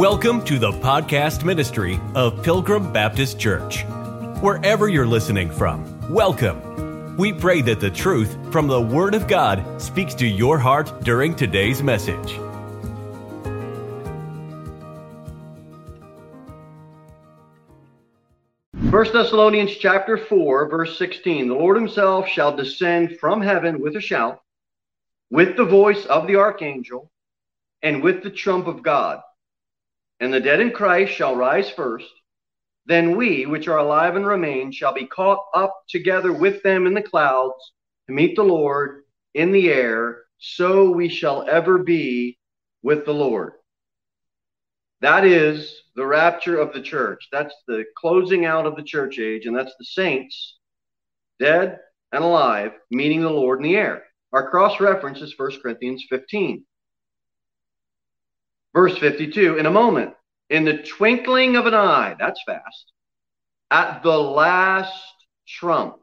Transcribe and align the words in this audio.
Welcome 0.00 0.42
to 0.46 0.58
the 0.58 0.72
podcast 0.72 1.44
ministry 1.44 2.00
of 2.14 2.42
Pilgrim 2.42 2.90
Baptist 2.90 3.38
Church. 3.38 3.84
Wherever 4.40 4.88
you're 4.88 5.06
listening 5.06 5.50
from, 5.50 6.10
welcome. 6.10 7.18
We 7.18 7.34
pray 7.34 7.60
that 7.60 7.80
the 7.80 7.90
truth 7.90 8.34
from 8.50 8.66
the 8.66 8.80
Word 8.80 9.14
of 9.14 9.28
God 9.28 9.62
speaks 9.78 10.14
to 10.14 10.26
your 10.26 10.58
heart 10.58 10.90
during 11.02 11.34
today's 11.34 11.82
message. 11.82 12.32
First 18.90 19.12
Thessalonians 19.12 19.76
chapter 19.76 20.16
4, 20.16 20.70
verse 20.70 20.96
16. 20.96 21.48
The 21.48 21.54
Lord 21.54 21.76
himself 21.76 22.26
shall 22.26 22.56
descend 22.56 23.18
from 23.20 23.42
heaven 23.42 23.82
with 23.82 23.96
a 23.96 24.00
shout, 24.00 24.40
with 25.30 25.58
the 25.58 25.66
voice 25.66 26.06
of 26.06 26.26
the 26.26 26.36
archangel, 26.36 27.10
and 27.82 28.02
with 28.02 28.22
the 28.22 28.30
trump 28.30 28.66
of 28.66 28.82
God 28.82 29.20
and 30.20 30.32
the 30.32 30.40
dead 30.40 30.60
in 30.60 30.70
Christ 30.70 31.12
shall 31.12 31.34
rise 31.34 31.70
first. 31.70 32.06
Then 32.86 33.16
we, 33.16 33.46
which 33.46 33.68
are 33.68 33.78
alive 33.78 34.16
and 34.16 34.26
remain, 34.26 34.72
shall 34.72 34.92
be 34.92 35.06
caught 35.06 35.44
up 35.54 35.74
together 35.88 36.32
with 36.32 36.62
them 36.62 36.86
in 36.86 36.94
the 36.94 37.02
clouds 37.02 37.72
to 38.06 38.12
meet 38.12 38.36
the 38.36 38.42
Lord 38.42 39.04
in 39.34 39.52
the 39.52 39.70
air. 39.70 40.22
So 40.38 40.90
we 40.90 41.08
shall 41.08 41.46
ever 41.48 41.78
be 41.78 42.38
with 42.82 43.04
the 43.04 43.14
Lord. 43.14 43.52
That 45.00 45.24
is 45.24 45.74
the 45.96 46.06
rapture 46.06 46.58
of 46.58 46.72
the 46.72 46.82
church. 46.82 47.28
That's 47.32 47.54
the 47.66 47.84
closing 47.96 48.44
out 48.44 48.66
of 48.66 48.76
the 48.76 48.82
church 48.82 49.18
age, 49.18 49.46
and 49.46 49.56
that's 49.56 49.74
the 49.78 49.84
saints, 49.84 50.58
dead 51.38 51.78
and 52.12 52.24
alive, 52.24 52.72
meeting 52.90 53.22
the 53.22 53.30
Lord 53.30 53.60
in 53.60 53.64
the 53.64 53.76
air. 53.76 54.04
Our 54.32 54.50
cross 54.50 54.80
reference 54.80 55.20
is 55.20 55.38
1 55.38 55.60
Corinthians 55.62 56.04
15. 56.08 56.64
Verse 58.74 58.96
52 58.98 59.58
In 59.58 59.66
a 59.66 59.70
moment, 59.70 60.14
in 60.48 60.64
the 60.64 60.82
twinkling 60.82 61.56
of 61.56 61.66
an 61.66 61.74
eye, 61.74 62.16
that's 62.18 62.42
fast, 62.44 62.92
at 63.70 64.02
the 64.02 64.18
last 64.18 65.04
trump. 65.46 65.96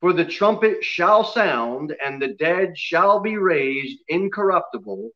For 0.00 0.12
the 0.12 0.24
trumpet 0.24 0.82
shall 0.82 1.24
sound, 1.24 1.94
and 2.04 2.20
the 2.20 2.34
dead 2.34 2.76
shall 2.76 3.20
be 3.20 3.36
raised 3.36 4.00
incorruptible, 4.08 5.10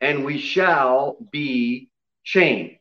and 0.00 0.24
we 0.24 0.38
shall 0.38 1.16
be 1.30 1.90
changed. 2.24 2.80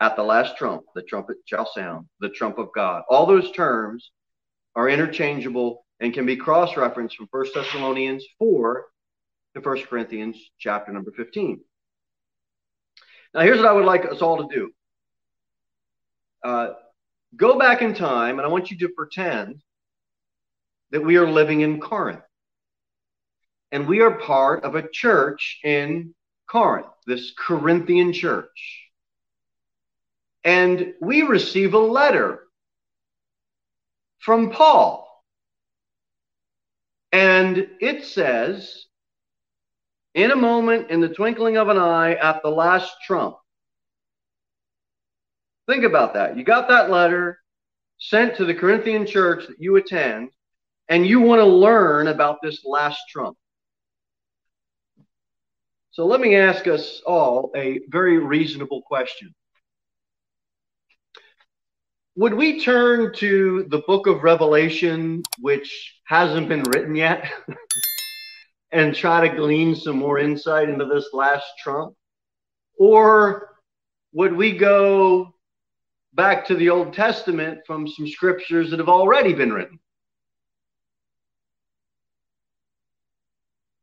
At 0.00 0.16
the 0.16 0.22
last 0.22 0.56
trump, 0.56 0.82
the 0.94 1.02
trumpet 1.02 1.36
shall 1.46 1.64
sound, 1.64 2.08
the 2.20 2.28
trump 2.28 2.58
of 2.58 2.68
God. 2.74 3.04
All 3.08 3.24
those 3.24 3.52
terms 3.52 4.10
are 4.74 4.88
interchangeable 4.88 5.86
and 6.00 6.12
can 6.12 6.26
be 6.26 6.36
cross 6.36 6.76
referenced 6.76 7.16
from 7.16 7.28
1 7.30 7.46
Thessalonians 7.54 8.26
4 8.38 8.86
to 9.54 9.60
1 9.60 9.82
Corinthians 9.84 10.36
chapter 10.58 10.92
number 10.92 11.12
15. 11.12 11.60
Now, 13.34 13.40
here's 13.40 13.58
what 13.58 13.68
I 13.68 13.72
would 13.72 13.84
like 13.84 14.04
us 14.04 14.20
all 14.20 14.46
to 14.46 14.54
do 14.54 14.70
uh, 16.44 16.70
go 17.36 17.58
back 17.58 17.82
in 17.82 17.94
time, 17.94 18.38
and 18.38 18.46
I 18.46 18.50
want 18.50 18.70
you 18.70 18.78
to 18.78 18.88
pretend 18.88 19.62
that 20.90 21.04
we 21.04 21.16
are 21.16 21.28
living 21.28 21.62
in 21.62 21.80
Corinth. 21.80 22.22
And 23.70 23.88
we 23.88 24.00
are 24.00 24.18
part 24.18 24.64
of 24.64 24.74
a 24.74 24.86
church 24.86 25.60
in 25.64 26.14
Corinth, 26.46 26.88
this 27.06 27.32
Corinthian 27.38 28.12
church. 28.12 28.90
And 30.44 30.92
we 31.00 31.22
receive 31.22 31.72
a 31.72 31.78
letter 31.78 32.42
from 34.18 34.50
Paul. 34.50 35.08
And 37.12 37.68
it 37.80 38.04
says, 38.04 38.86
in 40.14 40.30
a 40.30 40.36
moment, 40.36 40.90
in 40.90 41.00
the 41.00 41.08
twinkling 41.08 41.56
of 41.56 41.68
an 41.68 41.78
eye, 41.78 42.14
at 42.14 42.42
the 42.42 42.50
last 42.50 42.92
trump. 43.04 43.36
Think 45.66 45.84
about 45.84 46.14
that. 46.14 46.36
You 46.36 46.44
got 46.44 46.68
that 46.68 46.90
letter 46.90 47.38
sent 47.98 48.36
to 48.36 48.44
the 48.44 48.54
Corinthian 48.54 49.06
church 49.06 49.46
that 49.46 49.58
you 49.58 49.76
attend, 49.76 50.30
and 50.88 51.06
you 51.06 51.20
want 51.20 51.40
to 51.40 51.46
learn 51.46 52.08
about 52.08 52.38
this 52.42 52.64
last 52.64 53.00
trump. 53.08 53.36
So 55.92 56.06
let 56.06 56.20
me 56.20 56.36
ask 56.36 56.66
us 56.66 57.00
all 57.06 57.52
a 57.54 57.80
very 57.88 58.18
reasonable 58.18 58.82
question. 58.82 59.34
Would 62.16 62.34
we 62.34 62.60
turn 62.60 63.14
to 63.16 63.66
the 63.70 63.82
book 63.86 64.06
of 64.06 64.22
Revelation, 64.22 65.22
which 65.38 66.00
hasn't 66.06 66.48
been 66.48 66.62
written 66.64 66.94
yet? 66.94 67.30
and 68.72 68.94
try 68.94 69.26
to 69.26 69.36
glean 69.36 69.76
some 69.76 69.96
more 69.96 70.18
insight 70.18 70.68
into 70.68 70.86
this 70.86 71.10
last 71.12 71.46
Trump? 71.62 71.94
Or 72.78 73.50
would 74.12 74.34
we 74.34 74.56
go 74.56 75.34
back 76.14 76.46
to 76.46 76.54
the 76.54 76.70
Old 76.70 76.94
Testament 76.94 77.60
from 77.66 77.86
some 77.86 78.08
scriptures 78.08 78.70
that 78.70 78.78
have 78.78 78.88
already 78.88 79.34
been 79.34 79.52
written? 79.52 79.78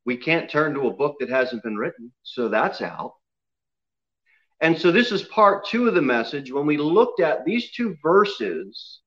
We 0.05 0.17
can't 0.17 0.49
turn 0.49 0.73
to 0.73 0.87
a 0.87 0.93
book 0.93 1.17
that 1.19 1.29
hasn't 1.29 1.61
been 1.61 1.77
written, 1.77 2.11
so 2.23 2.49
that's 2.49 2.81
out. 2.81 3.13
And 4.59 4.77
so 4.77 4.91
this 4.91 5.11
is 5.11 5.23
part 5.23 5.65
two 5.67 5.87
of 5.87 5.93
the 5.93 6.01
message. 6.01 6.51
When 6.51 6.65
we 6.65 6.77
looked 6.77 7.21
at 7.21 7.45
these 7.45 7.71
two 7.71 7.95
verses, 8.01 9.01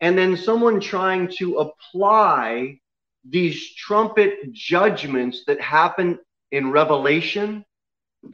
and 0.00 0.16
then 0.16 0.36
someone 0.36 0.80
trying 0.80 1.28
to 1.38 1.56
apply 1.56 2.78
these 3.28 3.74
trumpet 3.74 4.52
judgments 4.52 5.44
that 5.46 5.60
happen 5.60 6.18
in 6.50 6.70
Revelation 6.70 7.64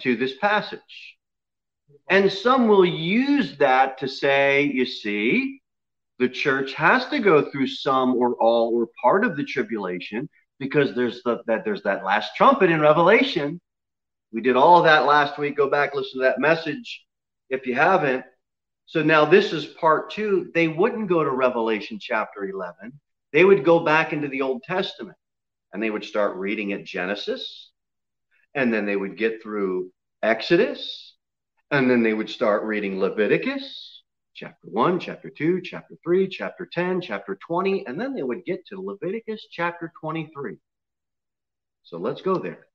to 0.00 0.16
this 0.16 0.36
passage. 0.36 1.16
And 2.10 2.30
some 2.30 2.68
will 2.68 2.84
use 2.84 3.56
that 3.58 3.98
to 3.98 4.08
say, 4.08 4.64
you 4.64 4.86
see, 4.86 5.60
the 6.18 6.28
church 6.28 6.74
has 6.74 7.06
to 7.06 7.18
go 7.18 7.50
through 7.50 7.66
some 7.66 8.14
or 8.14 8.34
all 8.34 8.70
or 8.74 8.88
part 9.02 9.24
of 9.24 9.36
the 9.36 9.44
tribulation 9.44 10.28
because 10.58 10.94
there's 10.94 11.22
the, 11.24 11.42
that 11.46 11.64
there's 11.64 11.82
that 11.82 12.04
last 12.04 12.36
trumpet 12.36 12.70
in 12.70 12.80
Revelation. 12.80 13.60
We 14.32 14.40
did 14.40 14.56
all 14.56 14.78
of 14.78 14.84
that 14.84 15.06
last 15.06 15.38
week. 15.38 15.56
Go 15.56 15.68
back, 15.68 15.94
listen 15.94 16.20
to 16.20 16.24
that 16.24 16.38
message 16.38 17.04
if 17.50 17.66
you 17.66 17.74
haven't. 17.74 18.24
So 18.86 19.02
now 19.02 19.24
this 19.24 19.52
is 19.52 19.64
part 19.66 20.10
two. 20.10 20.50
They 20.54 20.68
wouldn't 20.68 21.08
go 21.08 21.24
to 21.24 21.30
Revelation 21.30 21.98
chapter 22.00 22.44
11 22.44 22.92
they 23.34 23.44
would 23.44 23.64
go 23.64 23.80
back 23.80 24.12
into 24.12 24.28
the 24.28 24.42
Old 24.42 24.62
Testament 24.62 25.18
and 25.72 25.82
they 25.82 25.90
would 25.90 26.04
start 26.04 26.36
reading 26.36 26.72
at 26.72 26.84
Genesis, 26.84 27.72
and 28.54 28.72
then 28.72 28.86
they 28.86 28.94
would 28.94 29.18
get 29.18 29.42
through 29.42 29.90
Exodus, 30.22 31.16
and 31.72 31.90
then 31.90 32.04
they 32.04 32.14
would 32.14 32.30
start 32.30 32.62
reading 32.62 33.00
Leviticus, 33.00 34.02
chapter 34.34 34.68
1, 34.68 35.00
chapter 35.00 35.28
2, 35.28 35.60
chapter 35.62 35.96
3, 36.04 36.28
chapter 36.28 36.68
10, 36.72 37.00
chapter 37.00 37.36
20, 37.44 37.84
and 37.88 38.00
then 38.00 38.14
they 38.14 38.22
would 38.22 38.44
get 38.44 38.64
to 38.66 38.80
Leviticus 38.80 39.44
chapter 39.50 39.92
23. 40.00 40.56
So 41.82 41.98
let's 41.98 42.22
go 42.22 42.38
there 42.38 42.68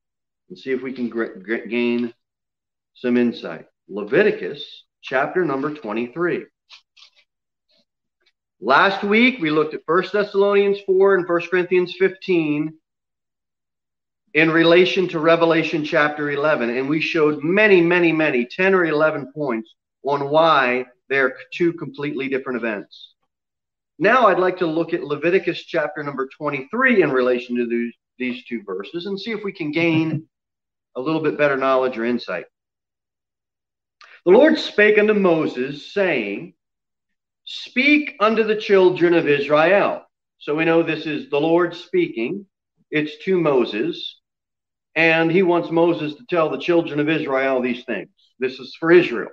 and 0.50 0.60
see 0.60 0.72
if 0.72 0.82
we 0.82 0.92
can 0.92 1.10
gain 1.70 2.14
some 2.96 3.16
insight. 3.16 3.66
Leviticus 3.88 4.84
chapter 5.02 5.46
number 5.46 5.74
23. 5.74 6.44
Last 8.62 9.06
week, 9.06 9.40
we 9.40 9.52
looked 9.52 9.74
at 9.74 9.82
1 9.86 10.04
Thessalonians 10.12 10.80
4 10.86 11.16
and 11.16 11.30
1 11.30 11.42
Corinthians 11.50 11.96
15 11.98 12.74
in 14.34 14.52
relation 14.52 15.08
to 15.08 15.20
Revelation 15.20 15.86
chapter 15.86 16.30
11. 16.32 16.70
And 16.70 16.90
we 16.90 17.00
showed 17.00 17.42
many, 17.42 17.80
many, 17.80 18.12
many, 18.12 18.46
10 18.46 18.76
or 18.76 18.86
11 18.86 19.32
points 19.34 19.74
on 20.04 20.30
why 20.30 20.86
they're 21.08 21.38
two 21.54 21.72
completely 21.72 22.28
different 22.28 22.58
events. 22.58 23.14
Now, 23.98 24.28
I'd 24.28 24.40
like 24.40 24.58
to 24.58 24.68
look 24.68 24.94
at 24.94 25.04
Leviticus 25.04 25.64
chapter 25.64 26.04
number 26.04 26.28
23 26.38 27.02
in 27.02 27.12
relation 27.12 27.56
to 27.56 27.66
these, 27.66 27.94
these 28.18 28.44
two 28.44 28.62
verses 28.64 29.06
and 29.06 29.18
see 29.18 29.32
if 29.32 29.44
we 29.44 29.54
can 29.54 29.72
gain 29.72 30.28
a 30.98 31.02
little 31.02 31.22
bit 31.22 31.38
better 31.38 31.56
knowledge 31.56 31.98
or 31.98 32.04
insight. 32.04 32.46
The 34.26 34.32
Lord 34.32 34.60
spake 34.60 34.98
unto 34.98 35.14
Moses, 35.14 35.94
saying, 35.94 36.56
Speak 37.52 38.16
unto 38.20 38.44
the 38.44 38.56
children 38.56 39.16
of 39.16 39.28
Israel. 39.28 40.06
So 40.38 40.54
we 40.54 40.66
know 40.66 40.84
this 40.84 41.08
is 41.08 41.32
the 41.32 41.42
Lord 41.42 41.76
speaking. 41.76 42.46
It's 42.92 43.18
to 43.26 43.40
Moses. 43.40 44.20
And 44.94 45.32
he 45.32 45.42
wants 45.42 45.72
Moses 45.72 46.14
to 46.14 46.26
tell 46.30 46.52
the 46.52 46.60
children 46.60 47.00
of 47.00 47.10
Israel 47.10 47.60
these 47.60 47.84
things. 47.86 48.12
This 48.38 48.60
is 48.60 48.76
for 48.80 48.92
Israel. 48.92 49.32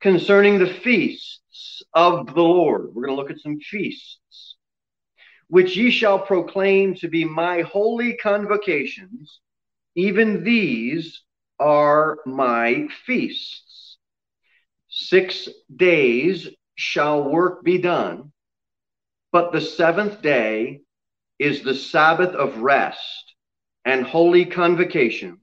Concerning 0.00 0.58
the 0.58 0.74
feasts 0.74 1.84
of 1.94 2.34
the 2.34 2.42
Lord. 2.42 2.92
We're 2.92 3.06
going 3.06 3.16
to 3.16 3.22
look 3.22 3.30
at 3.30 3.38
some 3.38 3.60
feasts. 3.60 4.56
Which 5.46 5.76
ye 5.76 5.92
shall 5.92 6.18
proclaim 6.18 6.96
to 6.96 7.06
be 7.06 7.24
my 7.24 7.60
holy 7.60 8.14
convocations. 8.16 9.38
Even 9.94 10.42
these 10.42 11.22
are 11.60 12.18
my 12.26 12.88
feasts. 13.06 13.98
Six 14.88 15.48
days 15.76 16.48
shall 16.80 17.22
work 17.22 17.62
be 17.62 17.76
done, 17.76 18.32
but 19.32 19.52
the 19.52 19.60
seventh 19.60 20.22
day 20.22 20.80
is 21.38 21.62
the 21.62 21.74
Sabbath 21.74 22.34
of 22.34 22.58
rest 22.58 23.34
and 23.84 24.02
holy 24.04 24.46
convocation. 24.46 25.38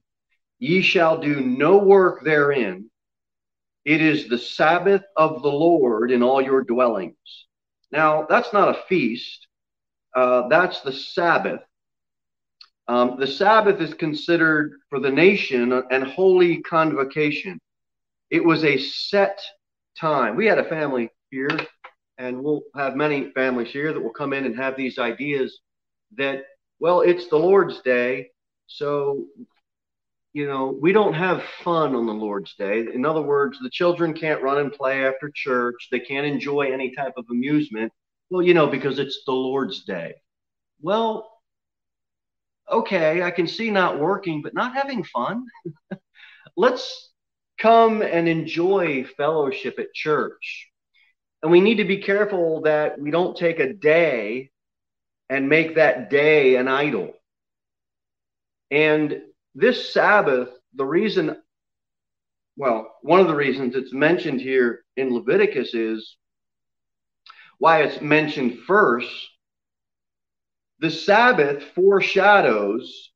Ye 0.60 0.81
shall 0.81 1.19
do 1.19 1.39
no 1.39 1.78
work 1.78 2.24
therein, 2.24 2.89
It 3.86 4.01
is 4.01 4.28
the 4.28 4.39
Sabbath 4.39 5.04
of 5.16 5.44
the 5.44 5.51
Lord 5.51 6.12
in 6.12 6.24
all 6.24 6.42
your 6.42 6.63
dwellings. 6.63 7.16
Now, 7.92 8.25
that's 8.28 8.51
not 8.51 8.69
a 8.75 8.81
feast, 8.89 9.48
uh, 10.16 10.48
that's 10.50 10.81
the 10.81 10.92
Sabbath. 10.92 11.62
Um, 12.88 13.18
the 13.19 13.28
Sabbath 13.28 13.80
is 13.80 13.94
considered 13.94 14.80
for 14.89 15.00
the 15.00 15.12
nation 15.12 15.72
an 15.72 16.01
holy 16.01 16.62
convocation. 16.63 17.60
It 18.31 18.44
was 18.44 18.63
a 18.63 18.78
set 18.80 19.39
time. 20.00 20.36
We 20.36 20.48
had 20.48 20.57
a 20.60 20.68
family 20.68 21.12
here, 21.31 21.50
and 22.18 22.41
we'll 22.44 22.63
have 22.75 22.95
many 22.95 23.31
families 23.31 23.71
here 23.71 23.94
that 23.94 24.01
will 24.01 24.12
come 24.12 24.33
in 24.33 24.45
and 24.45 24.56
have 24.56 24.75
these 24.75 24.97
ideas 24.97 25.59
that, 26.18 26.45
well, 26.79 27.01
it's 27.01 27.27
the 27.27 27.38
Lord's 27.38 27.81
day, 27.81 28.29
so 28.68 29.25
you 30.38 30.45
know, 30.45 30.77
we 30.79 30.91
don't 30.91 31.15
have 31.15 31.41
fun 31.63 31.95
on 31.95 32.06
the 32.06 32.13
Lord's 32.13 32.53
Day. 32.53 32.85
In 32.94 33.07
other 33.07 33.24
words, 33.24 33.57
the 33.59 33.71
children 33.71 34.13
can't 34.13 34.44
run 34.44 34.59
and 34.59 34.71
play 34.71 35.03
after 35.03 35.31
church. 35.33 35.88
They 35.91 36.00
can't 36.00 36.27
enjoy 36.27 36.71
any 36.71 36.94
type 36.94 37.13
of 37.18 37.25
amusement. 37.31 37.91
Well, 38.29 38.44
you 38.44 38.53
know, 38.53 38.68
because 38.68 39.00
it's 39.00 39.24
the 39.25 39.31
Lord's 39.31 39.83
Day. 39.83 40.13
Well, 40.79 41.27
okay, 42.71 43.24
I 43.24 43.31
can 43.31 43.47
see 43.47 43.71
not 43.71 44.00
working, 44.00 44.44
but 44.44 44.53
not 44.53 44.75
having 44.75 45.03
fun. 45.06 45.45
Let's 46.56 47.13
come 47.57 48.03
and 48.03 48.27
enjoy 48.27 49.06
fellowship 49.18 49.79
at 49.79 49.91
church. 49.95 50.67
And 51.42 51.51
we 51.51 51.62
need 51.62 51.75
to 51.75 51.86
be 51.86 51.98
careful 51.98 52.62
that 52.62 53.00
we 53.00 53.12
don't 53.12 53.38
take 53.38 53.60
a 53.60 53.74
day 53.74 54.51
and 55.30 55.50
make 55.50 55.75
that 55.75 56.10
day 56.10 56.56
an 56.56 56.68
idol. 56.68 57.13
And 58.72 59.22
this 59.56 59.94
Sabbath, 59.94 60.50
the 60.74 60.86
reason, 60.86 61.38
well, 62.57 62.95
one 63.01 63.19
of 63.19 63.28
the 63.28 63.36
reasons 63.36 63.75
it's 63.75 63.94
mentioned 63.94 64.42
here 64.42 64.84
in 64.95 65.13
Leviticus 65.13 65.74
is 65.74 66.18
why 67.60 67.84
it's 67.84 68.01
mentioned 68.01 68.60
first. 68.66 69.12
The 70.80 70.92
Sabbath 70.92 71.63
foreshadows 71.75 73.12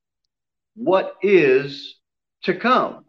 what 0.76 1.16
is 1.22 2.00
to 2.44 2.56
come. 2.56 3.06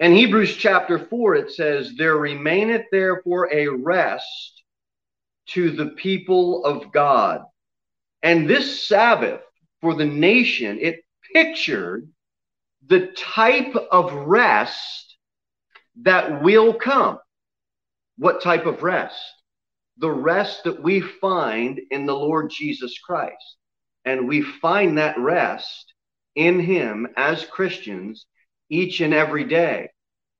In 0.00 0.12
Hebrews 0.12 0.56
chapter 0.56 0.98
4, 0.98 1.34
it 1.34 1.52
says, 1.52 1.92
There 1.94 2.16
remaineth 2.16 2.86
therefore 2.90 3.52
a 3.52 3.68
rest 3.68 4.62
to 5.48 5.70
the 5.70 5.88
people 5.88 6.64
of 6.64 6.90
God. 6.90 7.42
And 8.22 8.48
this 8.48 8.88
Sabbath 8.88 9.42
for 9.82 9.94
the 9.94 10.06
nation, 10.06 10.78
it 10.80 11.04
pictured 11.34 12.08
the 12.86 13.08
type 13.08 13.74
of 13.92 14.14
rest 14.26 15.18
that 16.00 16.42
will 16.42 16.72
come. 16.72 17.18
What 18.16 18.42
type 18.42 18.64
of 18.64 18.82
rest? 18.82 19.20
The 19.98 20.10
rest 20.10 20.64
that 20.64 20.82
we 20.82 21.02
find 21.02 21.78
in 21.90 22.06
the 22.06 22.16
Lord 22.16 22.50
Jesus 22.50 22.98
Christ. 22.98 23.56
And 24.06 24.26
we 24.26 24.40
find 24.40 24.96
that 24.96 25.18
rest 25.18 25.92
in 26.34 26.58
Him 26.58 27.06
as 27.18 27.44
Christians 27.44 28.24
each 28.70 29.00
and 29.00 29.12
every 29.12 29.44
day. 29.44 29.88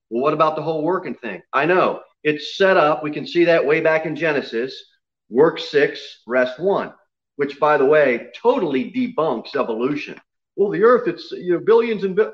Well, 0.08 0.22
what 0.22 0.32
about 0.32 0.56
the 0.56 0.62
whole 0.62 0.82
working 0.82 1.14
thing? 1.14 1.42
I 1.52 1.66
know 1.66 2.02
it's 2.24 2.56
set 2.56 2.76
up. 2.76 3.02
We 3.02 3.10
can 3.10 3.26
see 3.26 3.44
that 3.44 3.66
way 3.66 3.80
back 3.80 4.06
in 4.06 4.16
Genesis 4.16 4.74
work 5.28 5.58
six, 5.58 6.22
rest 6.26 6.58
one, 6.58 6.92
which, 7.36 7.60
by 7.60 7.76
the 7.76 7.84
way, 7.84 8.28
totally 8.40 8.90
debunks 8.92 9.54
evolution. 9.54 10.20
Well, 10.56 10.70
the 10.70 10.82
earth, 10.82 11.06
it's 11.06 11.30
you 11.30 11.52
know 11.52 11.60
billions 11.60 12.04
and 12.04 12.16
bi- 12.16 12.32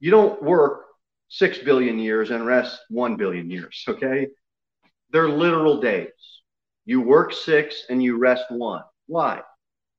you 0.00 0.10
don't 0.10 0.42
work 0.42 0.84
six 1.28 1.58
billion 1.58 1.98
years 1.98 2.30
and 2.30 2.46
rest 2.46 2.80
one 2.90 3.16
billion 3.16 3.50
years, 3.50 3.84
okay? 3.88 4.28
They're 5.10 5.28
literal 5.28 5.80
days. 5.80 6.08
You 6.84 7.00
work 7.00 7.32
six 7.32 7.84
and 7.88 8.02
you 8.02 8.18
rest 8.18 8.44
one. 8.50 8.82
Why? 9.06 9.42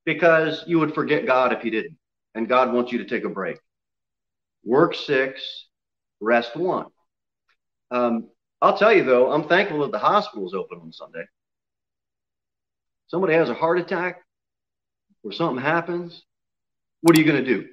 Because 0.06 0.64
you 0.68 0.80
would 0.80 0.94
forget 0.94 1.26
God 1.26 1.54
if 1.54 1.64
you 1.64 1.72
didn't. 1.72 1.98
And 2.36 2.48
God 2.48 2.74
wants 2.74 2.92
you 2.92 3.00
to 3.00 3.06
take 3.06 3.26
a 3.26 3.30
break. 3.30 3.58
Work 4.70 4.94
six, 4.94 5.66
rest 6.20 6.56
one. 6.56 6.86
Um, 7.90 8.30
I'll 8.62 8.78
tell 8.78 8.94
you 8.94 9.04
though, 9.04 9.32
I'm 9.32 9.48
thankful 9.48 9.80
that 9.80 9.92
the 9.92 9.98
hospital 9.98 10.46
is 10.46 10.54
open 10.54 10.78
on 10.80 10.94
Sunday. 10.94 11.24
Somebody 13.08 13.34
has 13.34 13.50
a 13.50 13.56
heart 13.56 13.80
attack 13.80 14.22
or 15.24 15.32
something 15.32 15.60
happens, 15.60 16.22
what 17.02 17.18
are 17.18 17.20
you 17.20 17.26
going 17.26 17.44
to 17.44 17.56
do? 17.56 17.68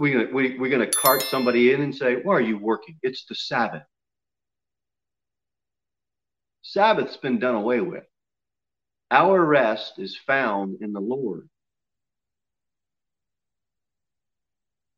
we, 0.00 0.24
we, 0.32 0.58
we're 0.58 0.70
going 0.70 0.90
to 0.90 0.98
cart 0.98 1.20
somebody 1.20 1.74
in 1.74 1.82
and 1.82 1.94
say, 1.94 2.16
Why 2.22 2.36
are 2.36 2.40
you 2.40 2.56
working? 2.56 2.96
It's 3.02 3.26
the 3.26 3.34
Sabbath. 3.34 3.82
Sabbath's 6.62 7.18
been 7.18 7.38
done 7.38 7.54
away 7.54 7.82
with. 7.82 8.04
Our 9.10 9.44
rest 9.44 9.98
is 9.98 10.16
found 10.26 10.78
in 10.80 10.94
the 10.94 11.00
Lord. 11.00 11.50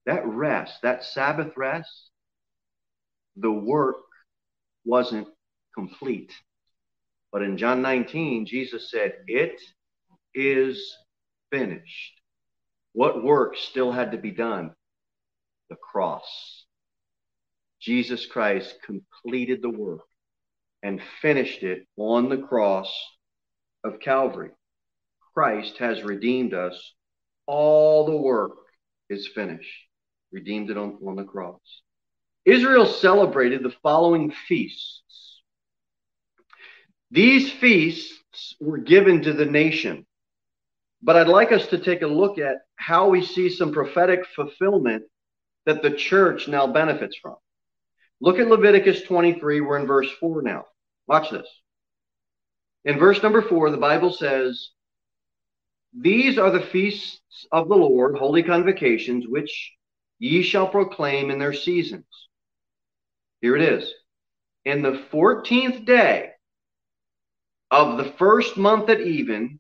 That 0.07 0.27
rest, 0.27 0.83
that 0.83 1.05
Sabbath 1.05 1.53
rest, 1.57 2.11
the 3.37 3.53
work 3.53 3.97
wasn't 4.85 5.29
complete. 5.75 6.33
But 7.33 7.43
in 7.43 7.59
John 7.59 7.83
19, 7.83 8.47
Jesus 8.47 8.91
said, 8.91 9.15
It 9.27 9.61
is 10.35 10.97
finished. 11.51 12.21
What 12.93 13.23
work 13.23 13.57
still 13.57 13.93
had 13.93 14.13
to 14.13 14.19
be 14.19 14.31
done? 14.31 14.73
The 15.69 15.77
cross. 15.77 16.65
Jesus 17.81 18.27
Christ 18.27 18.77
completed 18.85 19.63
the 19.63 19.71
work 19.71 20.03
and 20.83 21.01
finished 21.23 21.63
it 21.63 21.87
on 21.97 22.29
the 22.29 22.39
cross 22.39 22.93
of 23.85 24.01
Calvary. 24.01 24.51
Christ 25.35 25.79
has 25.79 26.03
redeemed 26.03 26.53
us. 26.53 26.95
All 27.47 28.07
the 28.07 28.17
work 28.17 28.53
is 29.09 29.29
finished. 29.29 29.90
Redeemed 30.33 30.71
it 30.71 30.77
on, 30.77 30.99
on 31.07 31.17
the 31.17 31.25
cross. 31.25 31.61
Israel 32.45 32.87
celebrated 32.87 33.63
the 33.63 33.75
following 33.83 34.33
feasts. 34.49 35.43
These 37.11 37.51
feasts 37.51 38.57
were 38.61 38.79
given 38.79 39.23
to 39.23 39.33
the 39.33 39.45
nation 39.45 40.07
but 41.03 41.17
I'd 41.17 41.29
like 41.29 41.53
us 41.53 41.67
to 41.69 41.79
take 41.79 42.03
a 42.03 42.07
look 42.07 42.39
at 42.39 42.57
how 42.77 43.09
we 43.09 43.25
see 43.25 43.49
some 43.49 43.73
prophetic 43.73 44.27
fulfillment 44.37 45.05
that 45.67 45.83
the 45.83 45.91
church 45.91 46.47
now 46.47 46.67
benefits 46.67 47.17
from. 47.17 47.37
Look 48.21 48.39
at 48.39 48.49
Leviticus 48.49 49.03
23. 49.03 49.61
We're 49.61 49.79
in 49.79 49.87
verse 49.87 50.11
4 50.21 50.43
now. 50.43 50.67
Watch 51.07 51.31
this. 51.31 51.49
In 52.85 52.99
verse 52.99 53.23
number 53.23 53.41
4, 53.41 53.71
the 53.71 53.77
Bible 53.79 54.13
says, 54.13 54.71
These 55.99 56.39
are 56.39 56.51
the 56.51 56.67
feasts 56.67 57.47
of 57.51 57.69
the 57.69 57.77
Lord, 57.77 58.17
holy 58.17 58.43
convocations, 58.43 59.27
which 59.27 59.73
ye 60.21 60.43
shall 60.43 60.69
proclaim 60.69 61.31
in 61.31 61.41
their 61.41 61.53
seasons. 61.53 62.05
Here 63.41 63.57
it 63.57 63.63
is. 63.63 63.93
In 64.65 64.83
the 64.83 65.03
14th 65.13 65.85
day 65.85 66.31
of 67.73 67.97
the 67.97 68.13
first 68.13 68.57
month 68.57 68.89
at 68.91 69.01
even, 69.01 69.59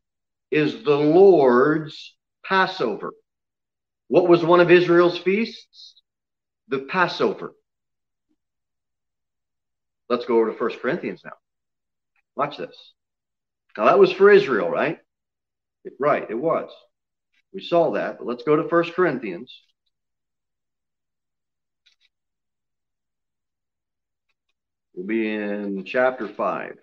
is 0.51 0.83
the 0.83 0.97
Lord's 0.97 2.17
Passover. 2.45 3.13
What 4.09 4.29
was 4.29 4.45
one 4.45 4.61
of 4.61 4.71
Israel's 4.71 5.19
feasts? 5.19 6.03
The 6.69 6.81
Passover. 6.81 7.55
Let's 10.09 10.25
go 10.25 10.39
over 10.39 10.51
to 10.51 10.59
First 10.59 10.81
Corinthians 10.81 11.23
now. 11.25 11.33
Watch 12.35 12.57
this. 12.57 12.77
Now 13.79 13.87
that 13.87 13.99
was 13.99 14.13
for 14.13 14.31
Israel, 14.31 14.69
right? 14.69 14.99
right, 15.99 16.27
it 16.29 16.35
was. 16.35 16.71
We 17.55 17.63
saw 17.63 17.93
that, 17.93 18.19
but 18.19 18.27
let's 18.27 18.43
go 18.43 18.57
to 18.57 18.69
First 18.69 18.95
Corinthians. 18.95 19.53
We'll 25.01 25.07
be 25.07 25.33
in 25.33 25.85
chapter 25.87 26.29
5. 26.29 26.77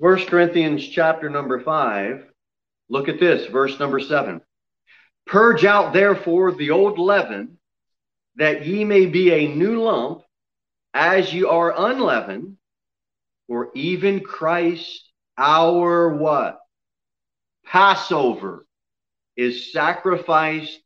First 0.00 0.28
Corinthians 0.28 0.86
chapter 0.86 1.28
number 1.28 1.58
5. 1.58 2.24
Look 2.88 3.08
at 3.08 3.18
this, 3.18 3.46
verse 3.46 3.80
number 3.80 3.98
7. 3.98 4.40
Purge 5.26 5.64
out 5.64 5.92
therefore 5.92 6.52
the 6.52 6.70
old 6.70 7.00
leaven, 7.00 7.58
that 8.36 8.64
ye 8.64 8.84
may 8.84 9.06
be 9.06 9.32
a 9.32 9.52
new 9.52 9.82
lump, 9.82 10.22
as 10.94 11.34
ye 11.34 11.42
are 11.42 11.74
unleavened, 11.76 12.56
for 13.48 13.72
even 13.74 14.20
Christ 14.20 15.10
our 15.36 16.14
what? 16.14 16.60
Passover 17.66 18.64
is 19.36 19.72
sacrificed 19.72 20.78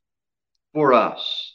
for 0.72 0.94
us. 0.94 1.53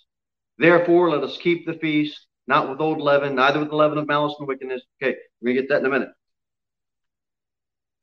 Therefore, 0.60 1.10
let 1.10 1.24
us 1.24 1.38
keep 1.38 1.66
the 1.66 1.74
feast, 1.74 2.28
not 2.46 2.70
with 2.70 2.82
old 2.82 3.00
leaven, 3.00 3.36
neither 3.36 3.60
with 3.60 3.70
the 3.70 3.78
leaven 3.78 3.98
of 3.98 4.08
malice 4.08 4.36
and 4.40 4.48
wickedness. 4.48 4.82
Okay, 5.02 5.16
we're 5.42 5.54
going 5.54 5.56
to 5.56 5.62
get 5.62 5.70
that 5.70 5.80
in 5.80 5.86
a 5.86 5.90
minute. 5.90 6.10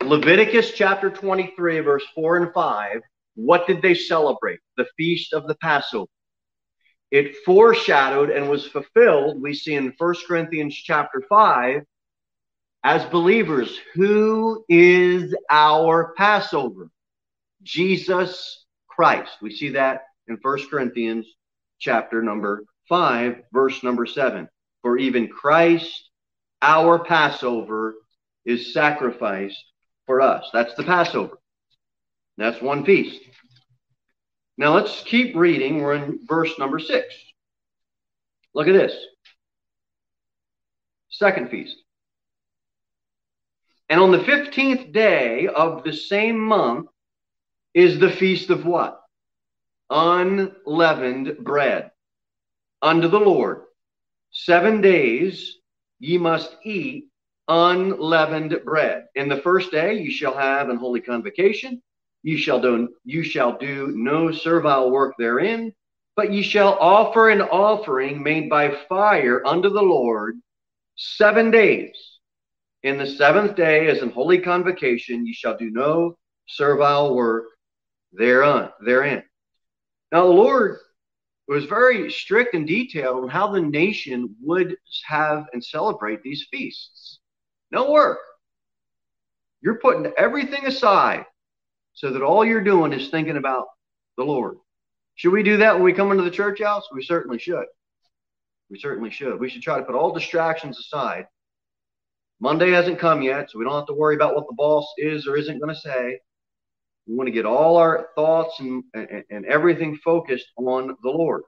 Leviticus 0.02 0.72
chapter 0.72 1.10
23, 1.10 1.80
verse 1.80 2.04
4 2.14 2.36
and 2.38 2.54
5, 2.54 3.02
what 3.34 3.66
did 3.66 3.82
they 3.82 3.94
celebrate? 3.94 4.60
The 4.78 4.86
feast 4.96 5.34
of 5.34 5.46
the 5.46 5.54
Passover. 5.56 6.08
it 7.10 7.36
foreshadowed 7.44 8.30
and 8.30 8.48
was 8.48 8.66
fulfilled, 8.66 9.42
we 9.42 9.52
see 9.52 9.74
in 9.74 9.92
1 9.98 10.14
Corinthians 10.26 10.74
chapter 10.74 11.22
5, 11.28 11.82
as 12.84 13.04
believers, 13.06 13.78
who 13.94 14.64
is 14.68 15.34
our 15.50 16.14
Passover? 16.16 16.88
Jesus 17.62 18.64
Christ. 18.88 19.32
We 19.42 19.54
see 19.54 19.70
that 19.70 20.04
in 20.28 20.38
1 20.40 20.70
Corinthians 20.70 21.26
chapter 21.78 22.22
number 22.22 22.64
5, 22.88 23.42
verse 23.52 23.82
number 23.82 24.06
7. 24.06 24.48
For 24.82 24.98
even 24.98 25.28
Christ, 25.28 26.10
our 26.62 26.98
Passover, 27.04 27.94
is 28.44 28.72
sacrificed 28.72 29.62
for 30.06 30.20
us. 30.20 30.48
That's 30.52 30.74
the 30.74 30.84
Passover. 30.84 31.38
That's 32.38 32.60
one 32.62 32.84
feast. 32.84 33.20
Now 34.58 34.74
let's 34.74 35.02
keep 35.02 35.36
reading. 35.36 35.78
We're 35.82 35.94
in 35.94 36.20
verse 36.26 36.58
number 36.58 36.78
6. 36.78 37.14
Look 38.54 38.68
at 38.68 38.72
this. 38.72 38.94
Second 41.10 41.50
feast. 41.50 41.76
And 43.88 44.00
on 44.00 44.12
the 44.12 44.18
15th 44.18 44.92
day 44.92 45.46
of 45.46 45.84
the 45.84 45.92
same 45.92 46.38
month 46.40 46.88
is 47.74 47.98
the 47.98 48.10
feast 48.10 48.50
of 48.50 48.64
what? 48.64 49.00
Unleavened 49.90 51.38
bread 51.38 51.90
unto 52.82 53.08
the 53.08 53.20
Lord. 53.20 53.62
Seven 54.32 54.80
days 54.80 55.58
ye 55.98 56.18
must 56.18 56.56
eat 56.64 57.08
unleavened 57.48 58.58
bread. 58.64 59.06
In 59.14 59.28
the 59.28 59.38
first 59.38 59.70
day 59.70 59.94
you 59.94 60.10
shall 60.10 60.36
have 60.36 60.68
an 60.68 60.76
holy 60.76 61.00
convocation. 61.00 61.82
You 62.22 62.36
shall 62.36 62.60
do 62.60 62.88
you 63.04 63.22
shall 63.22 63.56
do 63.56 63.92
no 63.94 64.32
servile 64.32 64.90
work 64.90 65.14
therein, 65.18 65.72
but 66.16 66.32
ye 66.32 66.42
shall 66.42 66.76
offer 66.80 67.30
an 67.30 67.42
offering 67.42 68.22
made 68.22 68.50
by 68.50 68.76
fire 68.88 69.46
unto 69.46 69.70
the 69.70 69.82
Lord 69.82 70.36
seven 70.96 71.50
days. 71.50 71.96
In 72.82 72.98
the 72.98 73.06
seventh 73.06 73.54
day, 73.56 73.88
as 73.88 74.02
an 74.02 74.10
holy 74.10 74.38
convocation, 74.38 75.26
ye 75.26 75.32
shall 75.32 75.56
do 75.56 75.70
no 75.70 76.18
servile 76.46 77.14
work 77.14 77.44
thereon 78.12 78.70
therein. 78.84 79.22
Now 80.12 80.26
the 80.26 80.32
Lord 80.32 80.78
was 81.48 81.64
very 81.64 82.10
strict 82.10 82.54
and 82.54 82.66
detailed 82.66 83.24
on 83.24 83.28
how 83.28 83.48
the 83.48 83.60
nation 83.60 84.34
would 84.42 84.76
have 85.06 85.46
and 85.52 85.64
celebrate 85.64 86.22
these 86.22 86.46
feasts. 86.50 87.20
No 87.70 87.90
work. 87.90 88.18
You're 89.60 89.78
putting 89.78 90.12
everything 90.16 90.66
aside 90.66 91.24
so 91.94 92.10
that 92.10 92.22
all 92.22 92.44
you're 92.44 92.62
doing 92.62 92.92
is 92.92 93.08
thinking 93.08 93.36
about 93.36 93.66
the 94.16 94.24
Lord. 94.24 94.56
Should 95.14 95.32
we 95.32 95.42
do 95.42 95.56
that 95.58 95.74
when 95.74 95.82
we 95.82 95.92
come 95.92 96.10
into 96.10 96.24
the 96.24 96.30
church 96.30 96.60
house? 96.60 96.84
We 96.92 97.02
certainly 97.02 97.38
should. 97.38 97.64
We 98.68 98.78
certainly 98.78 99.10
should. 99.10 99.40
We 99.40 99.48
should 99.48 99.62
try 99.62 99.78
to 99.78 99.84
put 99.84 99.94
all 99.94 100.12
distractions 100.12 100.78
aside. 100.78 101.26
Monday 102.38 102.70
hasn't 102.70 102.98
come 102.98 103.22
yet, 103.22 103.50
so 103.50 103.58
we 103.58 103.64
don't 103.64 103.74
have 103.74 103.86
to 103.86 103.94
worry 103.94 104.14
about 104.14 104.34
what 104.34 104.46
the 104.46 104.54
boss 104.54 104.86
is 104.98 105.26
or 105.26 105.36
isn't 105.36 105.58
going 105.58 105.74
to 105.74 105.80
say. 105.80 106.20
We 107.06 107.14
want 107.14 107.28
to 107.28 107.32
get 107.32 107.46
all 107.46 107.76
our 107.76 108.08
thoughts 108.14 108.58
and, 108.60 108.84
and, 108.94 109.24
and 109.30 109.46
everything 109.46 109.96
focused 109.96 110.46
on 110.56 110.96
the 111.02 111.10
Lord. 111.10 111.42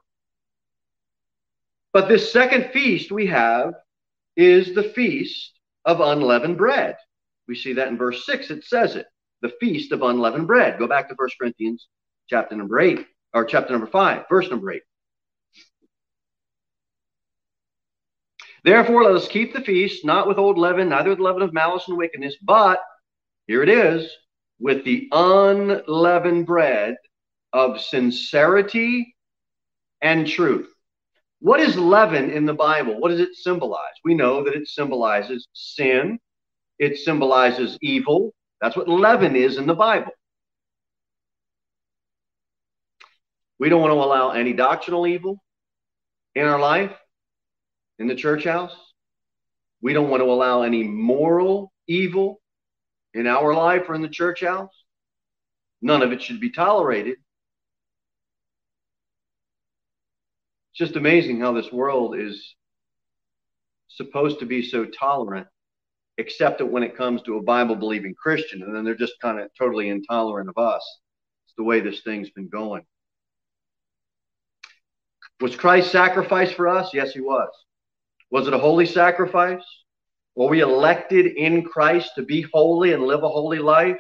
But 1.93 2.09
this 2.09 2.33
second 2.33 2.71
feast 2.73 3.11
we 3.11 3.27
have 3.27 3.75
is 4.37 4.75
the 4.75 4.85
feast 4.85 5.53
of 5.85 6.01
unleavened 6.01 6.59
bread. 6.59 6.97
We 7.49 7.57
see 7.57 7.73
that 7.75 7.89
in 7.89 7.97
verse 7.97 8.25
6, 8.27 8.51
it 8.51 8.65
says 8.65 8.95
it 8.95 9.07
the 9.41 9.53
feast 9.61 9.93
of 9.93 10.03
unleavened 10.03 10.47
bread. 10.47 10.79
Go 10.79 10.87
back 10.87 11.09
to 11.09 11.15
1 11.15 11.29
Corinthians 11.41 11.87
chapter 12.29 12.57
number 12.57 12.81
8, 12.81 13.07
or 13.35 13.45
chapter 13.45 13.73
number 13.73 13.87
5, 13.87 14.25
verse 14.29 14.51
number 14.51 14.73
8. 14.73 14.83
Therefore, 18.65 19.05
let 19.05 19.15
us 19.15 19.29
keep 19.29 19.55
the 19.55 19.61
feast, 19.61 20.05
not 20.05 20.27
with 20.27 20.39
old 20.39 20.59
leaven, 20.59 20.89
neither 20.89 21.11
with 21.11 21.21
leaven 21.21 21.43
of 21.43 21.53
malice 21.53 21.87
and 21.89 21.97
wickedness, 21.97 22.37
but 22.43 22.81
here 23.47 23.63
it 23.63 23.69
is, 23.69 24.11
with 24.59 24.85
the 24.85 25.09
unleavened 25.13 26.47
bread 26.47 26.97
of 27.53 27.81
sincerity 27.81 29.15
and 30.03 30.27
truth. 30.27 30.69
What 31.41 31.61
is 31.61 31.77
leaven 31.77 32.31
in 32.31 32.47
the 32.47 32.55
Bible? 32.55 33.01
What 33.01 33.11
does 33.11 33.21
it 33.21 33.35
symbolize? 33.35 33.95
We 34.05 34.15
know 34.15 34.45
that 34.45 34.55
it 34.55 34.67
symbolizes 34.67 35.47
sin, 35.53 36.19
it 36.79 36.99
symbolizes 36.99 37.79
evil. 37.81 38.33
That's 38.61 38.77
what 38.77 38.89
leaven 38.89 39.37
is 39.37 39.57
in 39.57 39.67
the 39.67 39.75
Bible. 39.75 40.11
We 43.61 43.69
don't 43.69 43.81
want 43.81 43.93
to 43.93 44.03
allow 44.03 44.31
any 44.31 44.53
doctrinal 44.53 45.07
evil 45.07 45.39
in 46.35 46.45
our 46.45 46.59
life, 46.59 46.93
in 47.99 48.09
the 48.09 48.15
church 48.15 48.45
house. 48.45 48.75
We 49.81 49.93
don't 49.93 50.11
want 50.11 50.23
to 50.23 50.31
allow 50.31 50.63
any 50.63 50.83
moral 50.83 51.73
evil 51.87 52.38
in 53.19 53.27
our 53.27 53.53
life 53.53 53.89
or 53.89 53.95
in 53.95 54.03
the 54.03 54.09
church 54.09 54.43
house. 54.43 54.73
None 55.83 56.03
of 56.03 56.13
it 56.13 56.23
should 56.23 56.41
be 56.41 56.51
tolerated. 56.51 57.17
It's 60.71 60.79
just 60.79 60.97
amazing 60.97 61.41
how 61.41 61.53
this 61.53 61.73
world 61.73 62.17
is 62.17 62.55
supposed 63.89 64.39
to 64.39 64.47
be 64.47 64.63
so 64.63 64.85
tolerant, 64.85 65.49
except 66.17 66.59
that 66.59 66.67
when 66.67 66.85
it 66.85 66.97
comes 66.97 67.23
to 67.23 67.37
a 67.37 67.43
Bible 67.43 67.75
believing 67.75 68.15
Christian, 68.15 68.63
and 68.63 68.75
then 68.75 68.85
they're 68.85 68.95
just 68.95 69.21
kind 69.21 69.41
of 69.41 69.51
totally 69.59 69.89
intolerant 69.89 70.49
of 70.49 70.57
us. 70.57 70.83
It's 71.47 71.55
the 71.57 71.65
way 71.65 71.81
this 71.81 72.03
thing's 72.03 72.31
been 72.31 72.49
going. 72.49 72.85
Was 75.41 75.57
Christ 75.57 75.91
sacrificed 75.91 76.55
for 76.55 76.69
us? 76.69 76.95
Yes, 76.95 77.13
he 77.13 77.21
was. 77.21 77.49
Was 78.31 78.47
it 78.47 78.55
a 78.55 78.59
holy 78.59 78.87
sacrifice? 78.87 79.65
Were 80.39 80.47
we 80.47 80.61
elected 80.61 81.27
in 81.27 81.65
Christ 81.65 82.13
to 82.15 82.23
be 82.23 82.47
holy 82.53 82.93
and 82.93 83.03
live 83.03 83.25
a 83.25 83.29
holy 83.29 83.59
life? 83.59 83.99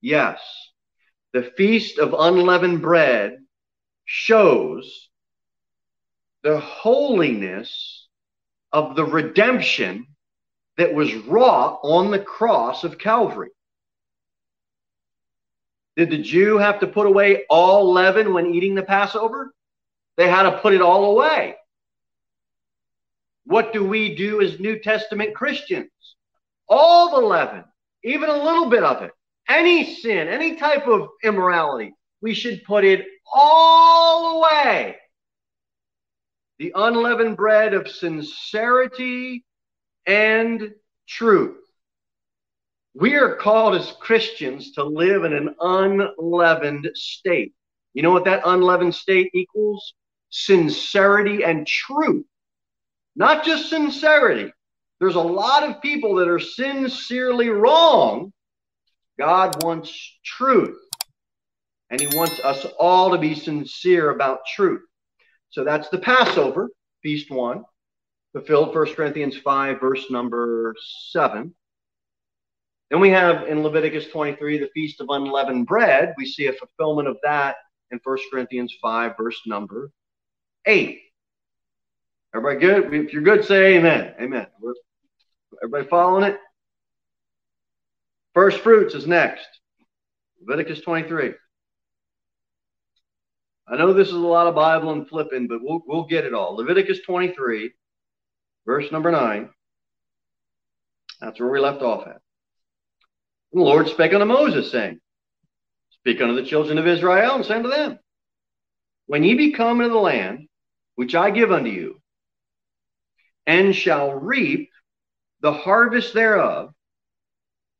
Yes. 0.00 0.40
The 1.34 1.52
Feast 1.58 1.98
of 1.98 2.14
Unleavened 2.18 2.80
Bread 2.80 3.36
shows 4.06 5.10
the 6.44 6.58
holiness 6.58 8.08
of 8.72 8.96
the 8.96 9.04
redemption 9.04 10.06
that 10.78 10.94
was 10.94 11.14
wrought 11.14 11.78
on 11.82 12.10
the 12.10 12.20
cross 12.20 12.82
of 12.82 12.96
Calvary. 12.96 13.50
Did 15.94 16.08
the 16.08 16.22
Jew 16.22 16.56
have 16.56 16.80
to 16.80 16.86
put 16.86 17.06
away 17.06 17.44
all 17.50 17.92
leaven 17.92 18.32
when 18.32 18.54
eating 18.54 18.74
the 18.74 18.82
Passover? 18.82 19.52
They 20.16 20.26
had 20.26 20.44
to 20.44 20.58
put 20.60 20.72
it 20.72 20.80
all 20.80 21.10
away. 21.10 21.56
What 23.44 23.72
do 23.72 23.84
we 23.84 24.14
do 24.14 24.40
as 24.40 24.58
New 24.58 24.78
Testament 24.78 25.34
Christians? 25.34 25.90
All 26.68 27.10
the 27.10 27.26
leaven, 27.26 27.64
even 28.02 28.30
a 28.30 28.42
little 28.42 28.70
bit 28.70 28.82
of 28.82 29.02
it, 29.02 29.12
any 29.48 29.94
sin, 29.96 30.28
any 30.28 30.56
type 30.56 30.86
of 30.86 31.08
immorality, 31.22 31.94
we 32.22 32.32
should 32.32 32.64
put 32.64 32.84
it 32.84 33.06
all 33.32 34.38
away. 34.38 34.96
The 36.58 36.72
unleavened 36.74 37.36
bread 37.36 37.74
of 37.74 37.88
sincerity 37.88 39.44
and 40.06 40.72
truth. 41.06 41.58
We 42.94 43.16
are 43.16 43.36
called 43.36 43.74
as 43.74 43.92
Christians 44.00 44.72
to 44.72 44.84
live 44.84 45.24
in 45.24 45.34
an 45.34 45.54
unleavened 45.60 46.88
state. 46.94 47.52
You 47.92 48.02
know 48.02 48.12
what 48.12 48.24
that 48.24 48.42
unleavened 48.44 48.94
state 48.94 49.30
equals? 49.34 49.94
Sincerity 50.30 51.44
and 51.44 51.66
truth 51.66 52.24
not 53.16 53.44
just 53.44 53.70
sincerity. 53.70 54.52
There's 55.00 55.14
a 55.16 55.20
lot 55.20 55.64
of 55.64 55.82
people 55.82 56.16
that 56.16 56.28
are 56.28 56.40
sincerely 56.40 57.48
wrong. 57.48 58.32
God 59.18 59.62
wants 59.62 60.18
truth. 60.24 60.78
And 61.90 62.00
he 62.00 62.16
wants 62.16 62.40
us 62.40 62.64
all 62.78 63.10
to 63.10 63.18
be 63.18 63.34
sincere 63.34 64.10
about 64.10 64.46
truth. 64.54 64.82
So 65.50 65.62
that's 65.62 65.88
the 65.90 65.98
Passover, 65.98 66.68
feast 67.02 67.30
one, 67.30 67.62
fulfilled 68.32 68.74
1 68.74 68.94
Corinthians 68.94 69.36
5, 69.36 69.80
verse 69.80 70.10
number 70.10 70.74
7. 71.10 71.54
Then 72.90 73.00
we 73.00 73.10
have 73.10 73.46
in 73.46 73.62
Leviticus 73.62 74.08
23 74.08 74.58
the 74.58 74.70
Feast 74.74 75.00
of 75.00 75.06
Unleavened 75.10 75.66
Bread. 75.66 76.14
We 76.16 76.26
see 76.26 76.46
a 76.46 76.52
fulfillment 76.52 77.08
of 77.08 77.16
that 77.22 77.56
in 77.90 78.00
1 78.02 78.18
Corinthians 78.32 78.74
5, 78.82 79.12
verse 79.16 79.40
number 79.46 79.90
8. 80.66 81.00
Everybody 82.34 82.58
good? 82.58 82.92
If 82.92 83.12
you're 83.12 83.22
good, 83.22 83.44
say 83.44 83.76
amen. 83.76 84.14
Amen. 84.20 84.46
everybody 85.62 85.88
following 85.88 86.24
it? 86.24 86.36
First 88.34 88.58
fruits 88.58 88.94
is 88.94 89.06
next. 89.06 89.46
Leviticus 90.40 90.80
23. 90.80 91.34
I 93.68 93.76
know 93.76 93.92
this 93.92 94.08
is 94.08 94.14
a 94.14 94.18
lot 94.18 94.48
of 94.48 94.56
Bible 94.56 94.90
and 94.90 95.08
flipping, 95.08 95.46
but 95.46 95.60
we'll, 95.62 95.82
we'll 95.86 96.06
get 96.06 96.24
it 96.24 96.34
all. 96.34 96.56
Leviticus 96.56 96.98
23, 97.06 97.70
verse 98.66 98.90
number 98.90 99.12
9. 99.12 99.48
That's 101.20 101.38
where 101.38 101.50
we 101.50 101.60
left 101.60 101.82
off 101.82 102.08
at. 102.08 102.20
The 103.52 103.60
Lord 103.60 103.88
spake 103.88 104.12
unto 104.12 104.26
Moses, 104.26 104.72
saying, 104.72 104.98
Speak 105.92 106.20
unto 106.20 106.34
the 106.34 106.46
children 106.46 106.78
of 106.78 106.88
Israel, 106.88 107.36
and 107.36 107.44
say 107.44 107.54
unto 107.54 107.70
them, 107.70 108.00
When 109.06 109.22
ye 109.22 109.34
be 109.34 109.52
come 109.52 109.80
into 109.80 109.94
the 109.94 110.00
land 110.00 110.48
which 110.96 111.14
I 111.14 111.30
give 111.30 111.52
unto 111.52 111.70
you, 111.70 112.00
and 113.46 113.74
shall 113.74 114.12
reap 114.12 114.70
the 115.40 115.52
harvest 115.52 116.14
thereof, 116.14 116.72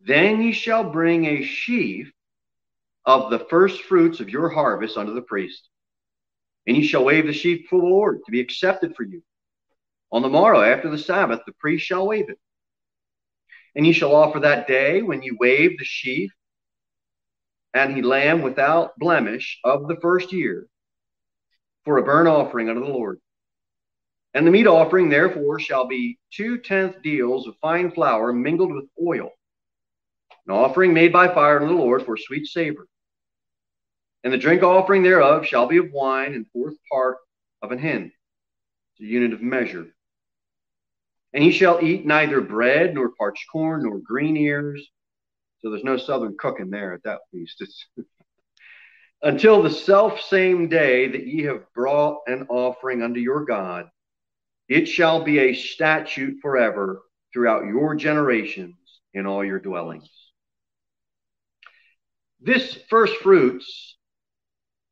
then 0.01 0.43
ye 0.43 0.53
shall 0.53 0.91
bring 0.91 1.25
a 1.25 1.43
sheaf 1.43 2.13
of 3.07 3.31
the 3.31 3.39
first 3.39 3.83
fruits 3.83 4.21
of 4.21 4.29
your 4.29 4.49
harvest 4.49 4.97
unto 4.97 5.15
the 5.15 5.23
priest. 5.23 5.69
And 6.67 6.77
ye 6.77 6.87
shall 6.87 7.05
wave 7.05 7.27
the 7.27 7.33
sheaf 7.33 7.63
before 7.63 7.81
the 7.81 7.87
Lord 7.87 8.21
to 8.25 8.33
be 8.33 8.41
accepted 8.41 8.95
for 8.97 9.03
you. 9.03 9.23
On 10.13 10.23
the 10.23 10.29
morrow 10.29 10.61
after 10.61 10.91
the 10.91 10.99
Sabbath, 10.99 11.41
the 11.47 11.53
priest 11.53 11.85
shall 11.85 12.07
wave 12.07 12.29
it. 12.29 12.39
And 13.75 13.87
ye 13.87 13.93
shall 13.93 14.15
offer 14.15 14.41
that 14.41 14.67
day 14.67 15.03
when 15.03 15.23
ye 15.23 15.33
wave 15.39 15.79
the 15.79 15.85
sheaf 15.85 16.31
and 17.75 17.95
he 17.95 18.03
lamb 18.03 18.43
without 18.43 18.99
blemish 18.99 19.59
of 19.65 19.89
the 19.89 19.97
first 20.01 20.33
year 20.33 20.67
for 21.85 21.99
a 21.99 22.05
burnt 22.05 22.29
offering 22.29 22.69
unto 22.69 22.81
the 22.81 22.93
Lord. 22.93 23.21
And 24.35 24.45
the 24.45 24.51
meat 24.51 24.67
offering, 24.67 25.09
therefore, 25.09 25.61
shall 25.61 25.87
be 25.87 26.19
two 26.33 26.59
tenth 26.59 27.01
deals 27.03 27.47
of 27.47 27.55
fine 27.61 27.93
flour 27.93 28.33
mingled 28.33 28.75
with 28.75 28.87
oil, 29.01 29.31
an 30.47 30.55
offering 30.55 30.93
made 30.93 31.13
by 31.13 31.33
fire 31.33 31.61
unto 31.61 31.73
the 31.73 31.81
Lord 31.81 32.05
for 32.05 32.17
sweet 32.17 32.47
savor. 32.47 32.89
And 34.25 34.33
the 34.33 34.39
drink 34.39 34.63
offering 34.63 35.05
thereof 35.05 35.47
shall 35.47 35.67
be 35.67 35.77
of 35.77 35.93
wine 35.93 36.35
and 36.35 36.47
fourth 36.53 36.75
part 36.91 37.19
of 37.63 37.71
an 37.71 37.79
hin, 37.79 38.11
the 38.99 39.07
unit 39.07 39.33
of 39.33 39.41
measure. 39.41 39.87
And 41.33 41.45
he 41.45 41.53
shall 41.53 41.83
eat 41.83 42.05
neither 42.05 42.41
bread, 42.41 42.95
nor 42.95 43.11
parched 43.17 43.45
corn, 43.53 43.85
nor 43.85 43.99
green 43.99 44.37
ears. 44.37 44.85
So 45.61 45.71
there's 45.71 45.85
no 45.85 45.97
southern 45.97 46.37
cooking 46.39 46.71
there 46.71 46.93
at 46.93 47.03
that 47.05 47.21
feast. 47.31 47.63
Until 49.23 49.63
the 49.63 49.71
self 49.71 50.21
same 50.21 50.69
day 50.69 51.09
that 51.09 51.27
ye 51.27 51.45
have 51.45 51.73
brought 51.73 52.23
an 52.27 52.47
offering 52.49 53.03
unto 53.03 53.21
your 53.21 53.45
God. 53.45 53.89
It 54.69 54.87
shall 54.87 55.25
be 55.25 55.39
a 55.39 55.55
statute 55.55 56.39
forever 56.41 57.03
throughout 57.33 57.67
your 57.67 57.95
generations 57.95 58.77
in 59.13 59.27
all 59.27 59.45
your 59.45 59.61
dwellings. 59.61 60.09
This 62.41 62.79
first 62.89 63.17
fruits, 63.17 63.97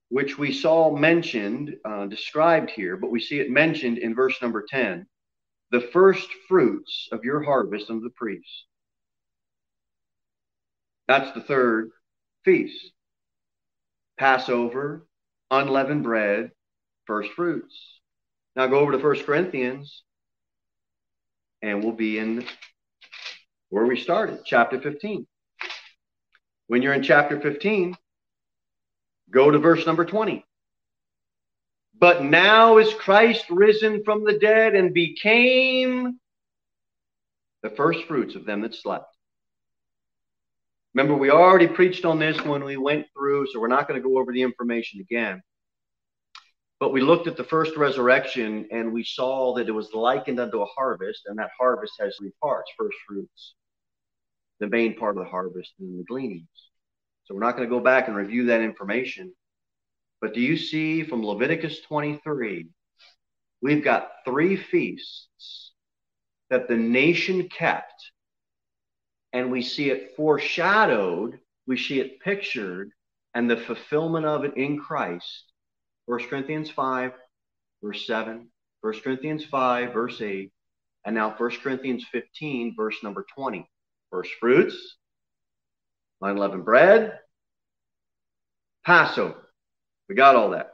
which 0.08 0.38
we 0.38 0.52
saw 0.52 0.94
mentioned, 0.96 1.74
uh, 1.84 2.06
described 2.06 2.70
here, 2.70 2.96
but 2.96 3.10
we 3.10 3.20
see 3.20 3.40
it 3.40 3.50
mentioned 3.50 3.98
in 3.98 4.14
verse 4.14 4.40
number 4.42 4.64
10 4.68 5.06
the 5.72 5.80
first 5.80 6.28
fruits 6.48 7.08
of 7.12 7.24
your 7.24 7.42
harvest 7.42 7.88
unto 7.88 8.04
the 8.04 8.10
priests. 8.10 8.66
That's 11.08 11.32
the 11.32 11.40
third 11.40 11.90
feast. 12.44 12.92
Passover, 14.18 15.06
unleavened 15.50 16.04
bread, 16.04 16.52
first 17.06 17.32
fruits. 17.32 18.01
Now 18.54 18.66
go 18.66 18.80
over 18.80 18.92
to 18.92 18.98
First 18.98 19.24
Corinthians, 19.24 20.02
and 21.62 21.82
we'll 21.82 21.92
be 21.92 22.18
in 22.18 22.44
where 23.70 23.86
we 23.86 23.98
started, 23.98 24.40
chapter 24.44 24.80
15. 24.80 25.26
When 26.66 26.82
you're 26.82 26.92
in 26.92 27.02
chapter 27.02 27.40
15, 27.40 27.96
go 29.30 29.50
to 29.50 29.58
verse 29.58 29.86
number 29.86 30.04
20. 30.04 30.44
But 31.98 32.24
now 32.24 32.78
is 32.78 32.92
Christ 32.94 33.46
risen 33.48 34.04
from 34.04 34.24
the 34.24 34.38
dead 34.38 34.74
and 34.74 34.92
became 34.92 36.18
the 37.62 37.70
first 37.70 38.04
fruits 38.04 38.34
of 38.34 38.44
them 38.44 38.60
that 38.62 38.74
slept. 38.74 39.16
Remember, 40.94 41.16
we 41.16 41.30
already 41.30 41.68
preached 41.68 42.04
on 42.04 42.18
this 42.18 42.38
when 42.44 42.64
we 42.64 42.76
went 42.76 43.06
through, 43.14 43.46
so 43.46 43.60
we're 43.60 43.68
not 43.68 43.88
going 43.88 44.02
to 44.02 44.06
go 44.06 44.18
over 44.18 44.32
the 44.32 44.42
information 44.42 45.00
again. 45.00 45.42
But 46.82 46.92
we 46.92 47.00
looked 47.00 47.28
at 47.28 47.36
the 47.36 47.44
first 47.44 47.76
resurrection 47.76 48.66
and 48.72 48.92
we 48.92 49.04
saw 49.04 49.54
that 49.54 49.68
it 49.68 49.72
was 49.72 49.94
likened 49.94 50.40
unto 50.40 50.62
a 50.62 50.66
harvest, 50.66 51.26
and 51.26 51.38
that 51.38 51.50
harvest 51.56 51.92
has 52.00 52.16
three 52.18 52.32
parts 52.42 52.72
first 52.76 52.96
fruits, 53.06 53.54
the 54.58 54.66
main 54.66 54.96
part 54.96 55.16
of 55.16 55.22
the 55.22 55.30
harvest, 55.30 55.70
and 55.78 56.00
the 56.00 56.02
gleanings. 56.02 56.48
So 57.22 57.34
we're 57.34 57.40
not 57.40 57.56
going 57.56 57.68
to 57.68 57.72
go 57.72 57.78
back 57.78 58.08
and 58.08 58.16
review 58.16 58.46
that 58.46 58.62
information. 58.62 59.32
But 60.20 60.34
do 60.34 60.40
you 60.40 60.56
see 60.56 61.04
from 61.04 61.24
Leviticus 61.24 61.82
23, 61.82 62.66
we've 63.62 63.84
got 63.84 64.10
three 64.24 64.56
feasts 64.56 65.70
that 66.50 66.66
the 66.66 66.76
nation 66.76 67.48
kept, 67.48 68.10
and 69.32 69.52
we 69.52 69.62
see 69.62 69.90
it 69.90 70.16
foreshadowed, 70.16 71.38
we 71.64 71.78
see 71.78 72.00
it 72.00 72.18
pictured, 72.18 72.90
and 73.34 73.48
the 73.48 73.56
fulfillment 73.56 74.26
of 74.26 74.44
it 74.44 74.56
in 74.56 74.80
Christ. 74.80 75.51
1 76.06 76.28
Corinthians 76.28 76.70
5, 76.70 77.12
verse 77.82 78.06
7, 78.06 78.48
1 78.80 79.00
Corinthians 79.00 79.44
5, 79.44 79.92
verse 79.92 80.20
8, 80.20 80.52
and 81.06 81.14
now 81.14 81.34
1 81.36 81.50
Corinthians 81.62 82.04
15, 82.10 82.74
verse 82.76 82.96
number 83.02 83.24
20. 83.34 83.68
First 84.10 84.32
fruits, 84.40 84.96
unleavened 86.20 86.64
bread, 86.64 87.18
Passover. 88.84 89.48
We 90.08 90.14
got 90.14 90.36
all 90.36 90.50
that. 90.50 90.72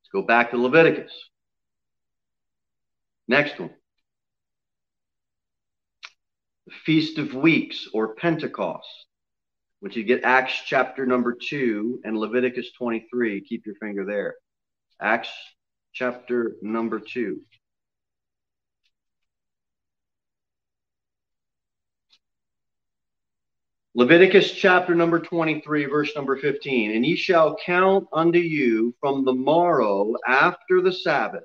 Let's 0.00 0.10
go 0.12 0.22
back 0.22 0.52
to 0.52 0.56
Leviticus. 0.56 1.12
Next 3.28 3.58
one. 3.58 3.70
The 6.66 6.72
Feast 6.86 7.18
of 7.18 7.34
Weeks 7.34 7.88
or 7.92 8.14
Pentecost. 8.14 8.86
Once 9.82 9.96
you 9.96 10.04
get 10.04 10.22
Acts 10.22 10.62
chapter 10.64 11.04
number 11.04 11.34
2 11.34 12.02
and 12.04 12.16
Leviticus 12.16 12.70
23, 12.78 13.40
keep 13.40 13.66
your 13.66 13.74
finger 13.74 14.04
there. 14.04 14.36
Acts 15.00 15.28
chapter 15.92 16.54
number 16.62 17.00
2. 17.00 17.40
Leviticus 23.96 24.52
chapter 24.52 24.94
number 24.94 25.18
23, 25.18 25.86
verse 25.86 26.14
number 26.14 26.36
15. 26.36 26.92
And 26.92 27.04
ye 27.04 27.16
shall 27.16 27.56
count 27.56 28.06
unto 28.12 28.38
you 28.38 28.94
from 29.00 29.24
the 29.24 29.34
morrow 29.34 30.14
after 30.24 30.80
the 30.80 30.92
Sabbath, 30.92 31.42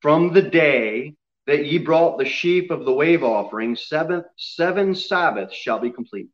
from 0.00 0.32
the 0.32 0.42
day 0.42 1.14
that 1.46 1.66
ye 1.66 1.76
brought 1.76 2.16
the 2.16 2.24
sheaf 2.24 2.70
of 2.70 2.86
the 2.86 2.92
wave 2.92 3.22
offering, 3.22 3.76
seven, 3.76 4.24
seven 4.38 4.94
Sabbaths 4.94 5.54
shall 5.54 5.78
be 5.78 5.90
complete. 5.90 6.30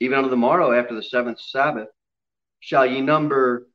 Even 0.00 0.18
unto 0.18 0.30
the 0.30 0.36
morrow 0.36 0.72
after 0.72 0.94
the 0.94 1.02
seventh 1.02 1.40
Sabbath 1.40 1.88
shall 2.60 2.86
ye 2.86 3.00
number 3.00 3.66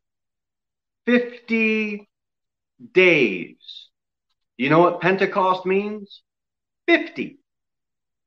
50 1.06 2.08
days. 2.94 3.90
You 4.58 4.70
know 4.70 4.80
what 4.80 5.02
Pentecost 5.02 5.66
means? 5.66 6.22
50. 6.88 7.40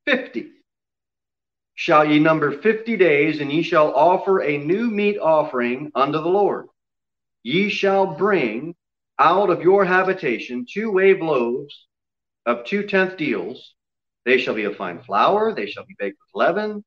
50 0.05 0.51
shall 1.77 2.03
ye 2.03 2.17
number 2.17 2.51
fifty 2.51 2.97
days, 2.97 3.39
and 3.39 3.51
ye 3.51 3.61
shall 3.61 3.93
offer 3.95 4.41
a 4.41 4.57
new 4.57 4.89
meat 4.89 5.19
offering 5.19 5.91
unto 5.93 6.17
the 6.19 6.27
Lord. 6.27 6.65
Ye 7.43 7.69
shall 7.69 8.17
bring 8.17 8.75
out 9.19 9.51
of 9.51 9.61
your 9.61 9.85
habitation 9.85 10.65
two 10.67 10.91
wave 10.91 11.21
loaves 11.21 11.87
of 12.47 12.65
two 12.65 12.87
tenth 12.87 13.15
deals. 13.15 13.75
They 14.25 14.39
shall 14.39 14.55
be 14.55 14.63
of 14.63 14.75
fine 14.75 15.03
flour, 15.03 15.53
they 15.53 15.67
shall 15.67 15.85
be 15.85 15.95
baked 15.99 16.17
with 16.19 16.33
leaven. 16.33 16.83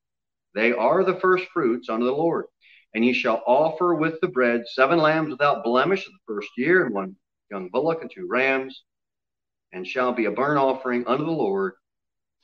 They 0.55 0.73
are 0.73 1.05
the 1.05 1.21
first 1.21 1.47
fruits 1.53 1.89
unto 1.89 2.05
the 2.05 2.13
Lord. 2.13 2.47
And 2.95 3.05
ye 3.05 3.13
shall 3.13 3.43
offer 3.47 3.95
with 3.95 4.21
the 4.21 4.29
bread 4.29 4.63
seven 4.67 4.99
lambs 4.99 5.31
without 5.31 5.65
blemish 5.65 6.07
of 6.07 6.13
the 6.13 6.35
first 6.35 6.51
year, 6.57 6.85
and 6.85 6.95
one 6.95 7.17
young 7.51 7.69
bullock 7.69 8.03
and 8.03 8.11
two 8.13 8.27
rams, 8.29 8.83
and 9.73 9.87
shall 9.87 10.13
be 10.13 10.25
a 10.25 10.31
burnt 10.31 10.59
offering 10.59 11.07
unto 11.07 11.25
the 11.25 11.31
Lord 11.31 11.75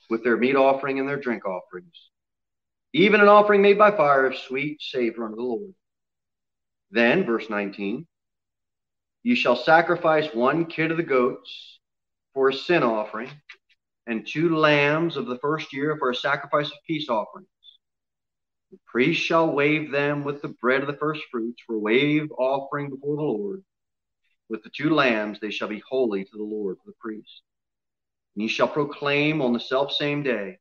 with 0.08 0.22
their 0.22 0.36
meat 0.36 0.54
offering 0.54 1.00
and 1.00 1.08
their 1.08 1.18
drink 1.18 1.44
offerings 1.44 2.10
even 2.96 3.20
an 3.20 3.28
offering 3.28 3.60
made 3.60 3.76
by 3.76 3.90
fire 3.90 4.24
of 4.24 4.34
sweet 4.34 4.80
savor 4.80 5.24
unto 5.24 5.36
the 5.36 5.42
Lord. 5.42 5.74
Then, 6.90 7.26
verse 7.26 7.50
19, 7.50 8.06
you 9.22 9.36
shall 9.36 9.54
sacrifice 9.54 10.32
one 10.32 10.64
kid 10.64 10.90
of 10.90 10.96
the 10.96 11.02
goats 11.02 11.78
for 12.32 12.48
a 12.48 12.54
sin 12.54 12.82
offering, 12.82 13.30
and 14.06 14.26
two 14.26 14.56
lambs 14.56 15.18
of 15.18 15.26
the 15.26 15.38
first 15.38 15.74
year 15.74 15.96
for 15.98 16.10
a 16.10 16.14
sacrifice 16.14 16.68
of 16.68 16.78
peace 16.86 17.10
offerings. 17.10 17.48
The 18.72 18.78
priest 18.86 19.22
shall 19.22 19.52
wave 19.52 19.90
them 19.90 20.24
with 20.24 20.42
the 20.42 20.48
bread 20.60 20.80
of 20.80 20.88
the 20.88 20.96
first 20.96 21.22
fruits 21.30 21.62
for 21.66 21.76
a 21.76 21.78
wave 21.78 22.30
offering 22.32 22.90
before 22.90 23.16
the 23.16 23.22
Lord. 23.22 23.64
With 24.48 24.62
the 24.62 24.70
two 24.70 24.90
lambs 24.90 25.40
they 25.40 25.50
shall 25.50 25.68
be 25.68 25.82
holy 25.88 26.24
to 26.24 26.36
the 26.36 26.42
Lord 26.42 26.78
for 26.78 26.90
the 26.90 26.96
priest. 27.00 27.42
And 28.34 28.42
ye 28.42 28.48
shall 28.48 28.68
proclaim 28.68 29.40
on 29.40 29.52
the 29.52 29.60
self 29.60 29.92
same 29.92 30.22
day 30.22 30.58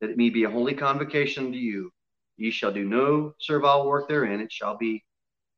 that 0.00 0.10
it 0.10 0.16
may 0.16 0.30
be 0.30 0.44
a 0.44 0.50
holy 0.50 0.74
convocation 0.74 1.52
to 1.52 1.58
you. 1.58 1.92
Ye 2.36 2.50
shall 2.50 2.72
do 2.72 2.84
no 2.84 3.34
servile 3.38 3.86
work 3.86 4.08
therein. 4.08 4.40
It 4.40 4.52
shall 4.52 4.76
be 4.76 5.04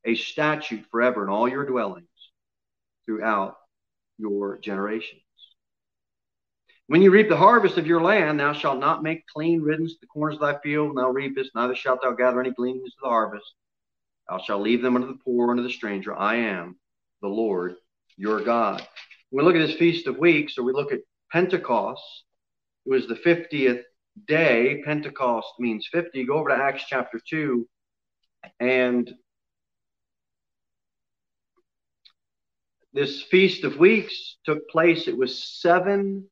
a 0.05 0.15
statute 0.15 0.85
forever 0.89 1.23
in 1.23 1.29
all 1.29 1.47
your 1.47 1.65
dwellings 1.65 2.07
throughout 3.05 3.57
your 4.17 4.57
generations. 4.59 5.21
When 6.87 7.01
you 7.01 7.11
reap 7.11 7.27
the 7.27 7.35
harvest 7.35 7.77
of 7.77 7.85
your 7.85 8.01
land, 8.01 8.39
thou 8.39 8.53
shalt 8.53 8.79
not 8.79 9.03
make 9.03 9.27
clean 9.27 9.61
riddance 9.61 9.95
the 9.99 10.07
corners 10.07 10.35
of 10.35 10.41
thy 10.41 10.57
field, 10.59 10.89
and 10.89 10.97
thou 10.97 11.09
reapest, 11.09 11.51
neither 11.53 11.75
shalt 11.75 12.01
thou 12.01 12.13
gather 12.13 12.39
any 12.39 12.51
gleanings 12.51 12.93
of 12.97 13.03
the 13.03 13.09
harvest. 13.09 13.53
Thou 14.29 14.37
shalt 14.39 14.61
leave 14.61 14.81
them 14.81 14.95
unto 14.95 15.07
the 15.07 15.19
poor 15.23 15.51
and 15.51 15.57
to 15.57 15.63
the 15.63 15.69
stranger. 15.69 16.15
I 16.15 16.35
am 16.35 16.77
the 17.21 17.27
Lord 17.27 17.75
your 18.15 18.41
God. 18.41 18.87
When 19.29 19.45
we 19.45 19.51
look 19.51 19.61
at 19.61 19.67
this 19.67 19.77
Feast 19.77 20.07
of 20.07 20.17
Weeks, 20.17 20.57
or 20.57 20.63
we 20.63 20.71
look 20.71 20.93
at 20.93 21.01
Pentecost, 21.29 22.23
it 22.85 22.89
was 22.89 23.05
the 23.07 23.15
50th 23.15 23.83
day. 24.25 24.81
Pentecost 24.85 25.49
means 25.59 25.89
50. 25.91 26.25
Go 26.25 26.35
over 26.35 26.49
to 26.49 26.55
Acts 26.55 26.85
chapter 26.87 27.19
2 27.29 27.67
and 28.59 29.13
this 32.93 33.21
Feast 33.23 33.63
of 33.63 33.77
Weeks 33.77 34.37
took 34.45 34.69
place. 34.69 35.07
It 35.07 35.17
was 35.17 35.43
seven 35.43 36.29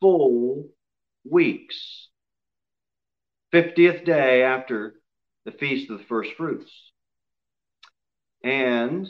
full 0.00 0.68
weeks. 1.28 2.08
50th 3.52 4.04
day 4.04 4.42
after 4.42 4.94
the 5.44 5.52
Feast 5.52 5.90
of 5.90 5.98
the 5.98 6.04
First 6.04 6.30
Fruits. 6.36 6.70
And 8.44 9.08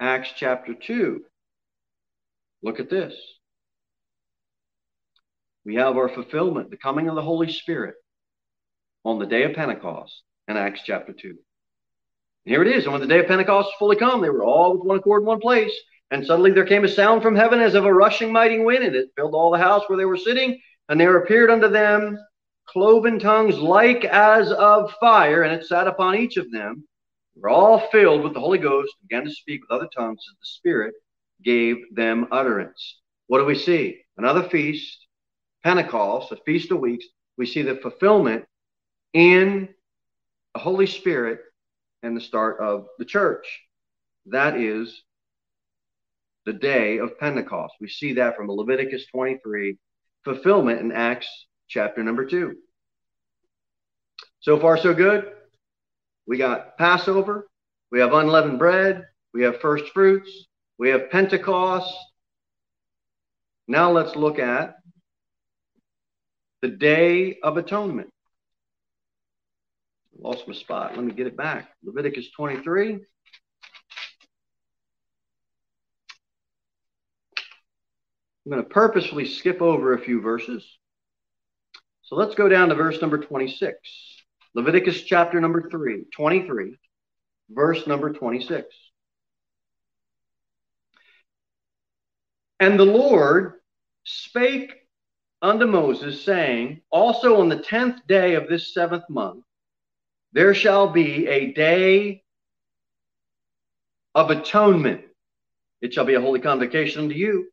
Acts 0.00 0.32
chapter 0.36 0.74
2. 0.74 1.22
Look 2.62 2.80
at 2.80 2.90
this. 2.90 3.14
We 5.64 5.76
have 5.76 5.96
our 5.96 6.08
fulfillment, 6.08 6.70
the 6.70 6.76
coming 6.76 7.08
of 7.08 7.14
the 7.14 7.22
Holy 7.22 7.50
Spirit 7.50 7.94
on 9.04 9.18
the 9.18 9.26
day 9.26 9.44
of 9.44 9.54
Pentecost 9.54 10.22
in 10.48 10.56
Acts 10.56 10.80
chapter 10.84 11.12
2. 11.12 11.28
And 11.28 11.36
here 12.44 12.62
it 12.62 12.68
is. 12.68 12.84
And 12.84 12.92
when 12.92 13.00
the 13.00 13.08
day 13.08 13.20
of 13.20 13.26
Pentecost 13.26 13.66
was 13.66 13.74
fully 13.78 13.96
come, 13.96 14.20
they 14.20 14.30
were 14.30 14.44
all 14.44 14.76
with 14.76 14.86
one 14.86 14.98
accord 14.98 15.22
in 15.22 15.26
one 15.26 15.40
place. 15.40 15.72
And 16.10 16.24
suddenly 16.24 16.52
there 16.52 16.64
came 16.64 16.84
a 16.84 16.88
sound 16.88 17.22
from 17.22 17.34
heaven 17.34 17.60
as 17.60 17.74
of 17.74 17.84
a 17.84 17.92
rushing 17.92 18.32
mighty 18.32 18.58
wind, 18.58 18.84
and 18.84 18.94
it 18.94 19.10
filled 19.16 19.34
all 19.34 19.50
the 19.50 19.58
house 19.58 19.84
where 19.88 19.98
they 19.98 20.04
were 20.04 20.16
sitting. 20.16 20.60
And 20.88 21.00
there 21.00 21.16
appeared 21.16 21.50
unto 21.50 21.68
them 21.68 22.18
cloven 22.68 23.18
tongues 23.18 23.58
like 23.58 24.04
as 24.04 24.52
of 24.52 24.92
fire, 25.00 25.42
and 25.42 25.52
it 25.52 25.66
sat 25.66 25.86
upon 25.86 26.16
each 26.16 26.36
of 26.36 26.50
them. 26.52 26.86
They 27.34 27.40
were 27.40 27.48
all 27.48 27.88
filled 27.90 28.22
with 28.22 28.34
the 28.34 28.40
Holy 28.40 28.58
Ghost, 28.58 28.94
and 29.00 29.08
began 29.08 29.24
to 29.24 29.30
speak 29.30 29.62
with 29.62 29.70
other 29.70 29.88
tongues 29.94 30.24
as 30.30 30.36
the 30.38 30.46
Spirit 30.46 30.94
gave 31.42 31.76
them 31.94 32.28
utterance. 32.30 33.00
What 33.26 33.38
do 33.38 33.44
we 33.44 33.56
see? 33.56 34.00
Another 34.16 34.48
feast, 34.48 35.06
Pentecost, 35.64 36.32
a 36.32 36.36
feast 36.46 36.70
of 36.70 36.80
weeks. 36.80 37.04
We 37.36 37.46
see 37.46 37.62
the 37.62 37.76
fulfillment 37.76 38.44
in 39.12 39.68
the 40.54 40.60
Holy 40.60 40.86
Spirit 40.86 41.40
and 42.02 42.16
the 42.16 42.20
start 42.20 42.60
of 42.60 42.86
the 42.98 43.04
church. 43.04 43.46
That 44.26 44.56
is 44.56 45.02
the 46.46 46.52
day 46.52 46.98
of 46.98 47.18
Pentecost. 47.18 47.74
We 47.80 47.88
see 47.88 48.14
that 48.14 48.36
from 48.36 48.48
Leviticus 48.48 49.04
23, 49.12 49.76
fulfillment 50.24 50.80
in 50.80 50.92
Acts 50.92 51.28
chapter 51.68 52.02
number 52.02 52.24
2. 52.24 52.54
So 54.40 54.58
far, 54.58 54.78
so 54.78 54.94
good. 54.94 55.32
We 56.26 56.38
got 56.38 56.78
Passover, 56.78 57.48
we 57.90 58.00
have 58.00 58.12
unleavened 58.12 58.58
bread, 58.58 59.04
we 59.34 59.42
have 59.42 59.60
first 59.60 59.84
fruits, 59.92 60.46
we 60.78 60.88
have 60.90 61.10
Pentecost. 61.10 61.92
Now 63.68 63.90
let's 63.90 64.14
look 64.16 64.38
at 64.38 64.76
the 66.62 66.68
Day 66.68 67.38
of 67.42 67.56
Atonement. 67.56 68.10
Lost 70.18 70.48
my 70.48 70.54
spot. 70.54 70.96
Let 70.96 71.04
me 71.04 71.12
get 71.12 71.26
it 71.26 71.36
back. 71.36 71.68
Leviticus 71.84 72.30
23. 72.36 73.00
I'm 78.46 78.52
going 78.52 78.62
to 78.62 78.70
purposefully 78.70 79.26
skip 79.26 79.60
over 79.60 79.92
a 79.92 79.98
few 79.98 80.20
verses. 80.20 80.64
So 82.02 82.14
let's 82.14 82.36
go 82.36 82.48
down 82.48 82.68
to 82.68 82.76
verse 82.76 83.00
number 83.00 83.18
26. 83.18 83.76
Leviticus 84.54 85.02
chapter 85.02 85.40
number 85.40 85.68
3, 85.68 86.04
23, 86.14 86.78
verse 87.50 87.84
number 87.88 88.12
26. 88.12 88.66
And 92.60 92.78
the 92.78 92.84
Lord 92.84 93.54
spake 94.04 94.72
unto 95.42 95.66
Moses, 95.66 96.24
saying, 96.24 96.82
Also 96.92 97.40
on 97.40 97.48
the 97.48 97.58
tenth 97.58 98.06
day 98.06 98.36
of 98.36 98.48
this 98.48 98.72
seventh 98.72 99.04
month, 99.10 99.42
there 100.32 100.54
shall 100.54 100.88
be 100.88 101.26
a 101.26 101.52
day 101.52 102.22
of 104.14 104.30
atonement. 104.30 105.00
It 105.82 105.92
shall 105.92 106.04
be 106.04 106.14
a 106.14 106.20
holy 106.20 106.40
convocation 106.40 107.02
unto 107.02 107.16
you. 107.16 107.48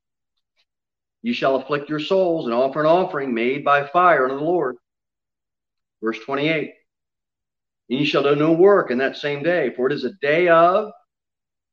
You 1.24 1.34
shall 1.34 1.56
afflict 1.56 1.90
your 1.90 2.02
souls 2.02 2.46
and 2.46 2.54
offer 2.54 2.82
an 2.82 2.86
offering 2.86 3.34
made 3.34 3.64
by 3.64 3.88
fire 3.88 4.26
unto 4.26 4.38
the 4.38 4.44
Lord. 4.44 4.76
Verse 6.04 6.20
28. 6.20 6.74
And 7.90 8.00
ye 8.00 8.06
shall 8.06 8.24
do 8.24 8.36
no 8.36 8.52
work 8.52 8.92
in 8.92 8.98
that 8.98 9.16
same 9.16 9.42
day, 9.42 9.74
for 9.74 9.88
it 9.88 9.94
is 9.94 10.04
a 10.04 10.12
day 10.22 10.50
of 10.50 10.92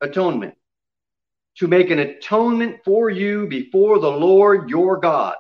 atonement, 0.01 0.55
to 1.57 1.67
make 1.67 1.91
an 1.91 1.99
atonement 1.99 2.77
for 2.85 3.11
you 3.11 3.49
before 3.49 3.99
the 3.99 4.11
Lord 4.11 4.71
your 4.71 4.99
God. 4.99 5.35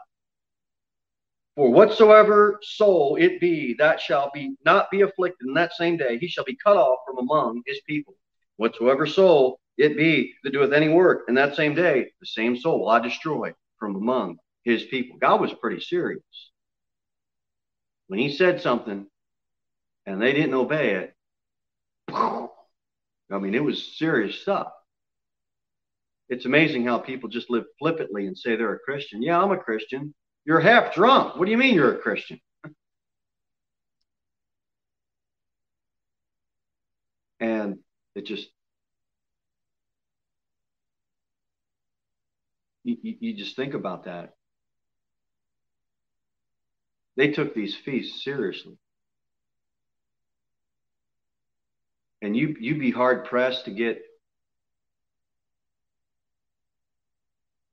For 1.55 1.71
whatsoever 1.71 2.59
soul 2.63 3.17
it 3.17 3.41
be 3.41 3.75
that 3.75 4.01
shall 4.01 4.31
be 4.35 4.57
not 4.65 4.91
be 4.91 5.03
afflicted 5.03 5.47
in 5.47 5.55
that 5.55 5.75
same 5.75 5.97
day, 5.97 6.19
he 6.19 6.27
shall 6.27 6.45
be 6.45 6.57
cut 6.57 6.77
off 6.77 7.01
from 7.07 7.19
among 7.19 7.63
his 7.65 7.81
people. 7.87 8.15
Whatsoever 8.57 9.07
soul 9.07 9.61
it 9.77 9.97
be 9.97 10.35
that 10.43 10.53
doeth 10.53 10.73
any 10.73 10.89
work 10.89 11.27
in 11.29 11.35
that 11.37 11.55
same 11.55 11.75
day, 11.75 12.11
the 12.19 12.27
same 12.27 12.57
soul 12.57 12.81
will 12.81 12.89
I 12.89 12.99
destroy 12.99 13.53
from 13.81 13.97
among 13.97 14.37
his 14.63 14.85
people. 14.85 15.19
God 15.19 15.41
was 15.41 15.53
pretty 15.55 15.81
serious. 15.81 16.23
When 18.07 18.21
he 18.21 18.31
said 18.37 18.61
something 18.61 19.07
and 20.07 20.23
they 20.23 20.33
didn't 20.33 20.55
obey 20.55 20.95
it, 20.95 21.15
I 22.13 23.39
mean, 23.39 23.55
it 23.55 23.65
was 23.65 23.97
serious 23.97 24.41
stuff. 24.41 24.69
It's 26.29 26.45
amazing 26.45 26.85
how 26.85 26.99
people 26.99 27.29
just 27.29 27.51
live 27.51 27.65
flippantly 27.79 28.27
and 28.27 28.39
say 28.39 28.55
they're 28.55 28.75
a 28.75 28.79
Christian. 28.79 29.23
Yeah, 29.23 29.43
I'm 29.43 29.51
a 29.51 29.57
Christian. 29.57 30.15
You're 30.45 30.61
half 30.61 30.95
drunk. 30.95 31.37
What 31.37 31.47
do 31.47 31.51
you 31.51 31.59
mean 31.59 31.75
you're 31.75 31.95
a 31.95 31.99
Christian? 31.99 32.41
and 37.41 37.79
it 38.15 38.27
just 38.27 38.49
you, 43.03 43.17
you 43.21 43.35
just 43.35 43.57
think 43.57 43.75
about 43.75 44.05
that. 44.05 44.35
They 47.17 47.33
took 47.33 47.55
these 47.55 47.75
feasts 47.75 48.25
seriously. 48.25 48.79
And 52.23 52.37
you 52.37 52.57
you'd 52.61 52.81
be 52.81 52.91
hard 52.91 53.25
pressed 53.25 53.65
to 53.65 53.71
get 53.71 54.03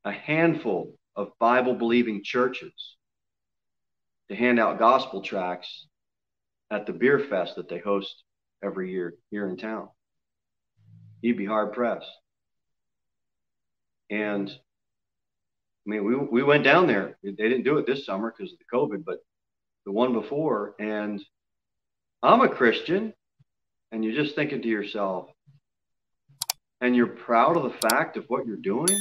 a 0.05 0.11
handful 0.11 0.97
of 1.15 1.31
Bible 1.39 1.75
believing 1.75 2.23
churches 2.23 2.95
to 4.29 4.35
hand 4.35 4.59
out 4.59 4.79
gospel 4.79 5.21
tracts 5.21 5.87
at 6.71 6.85
the 6.85 6.93
beer 6.93 7.19
fest 7.19 7.55
that 7.55 7.69
they 7.69 7.79
host 7.79 8.23
every 8.63 8.91
year 8.91 9.15
here 9.31 9.47
in 9.47 9.57
town. 9.57 9.89
You'd 11.21 11.37
be 11.37 11.45
hard 11.45 11.73
pressed. 11.73 12.11
And 14.09 14.51
I 15.87 15.89
mean, 15.89 16.03
we, 16.03 16.15
we 16.15 16.43
went 16.43 16.65
down 16.65 16.85
there. 16.85 17.17
They 17.23 17.31
didn't 17.31 17.63
do 17.63 17.77
it 17.77 17.87
this 17.87 18.05
summer 18.05 18.33
because 18.35 18.51
of 18.51 18.59
the 18.59 18.65
COVID, 18.77 19.05
but 19.05 19.19
the 19.85 19.91
one 19.93 20.11
before. 20.11 20.75
And 20.79 21.23
I'm 22.21 22.41
a 22.41 22.49
Christian. 22.49 23.13
And 23.93 24.03
you're 24.03 24.21
just 24.21 24.35
thinking 24.35 24.61
to 24.61 24.67
yourself, 24.67 25.29
and 26.81 26.93
you're 26.93 27.07
proud 27.07 27.55
of 27.55 27.63
the 27.63 27.89
fact 27.89 28.17
of 28.17 28.25
what 28.27 28.45
you're 28.45 28.57
doing. 28.57 28.99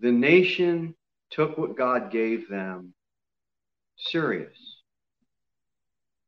The 0.00 0.12
nation 0.12 0.94
took 1.30 1.56
what 1.56 1.78
God 1.78 2.10
gave 2.10 2.46
them 2.50 2.92
serious. 3.96 4.58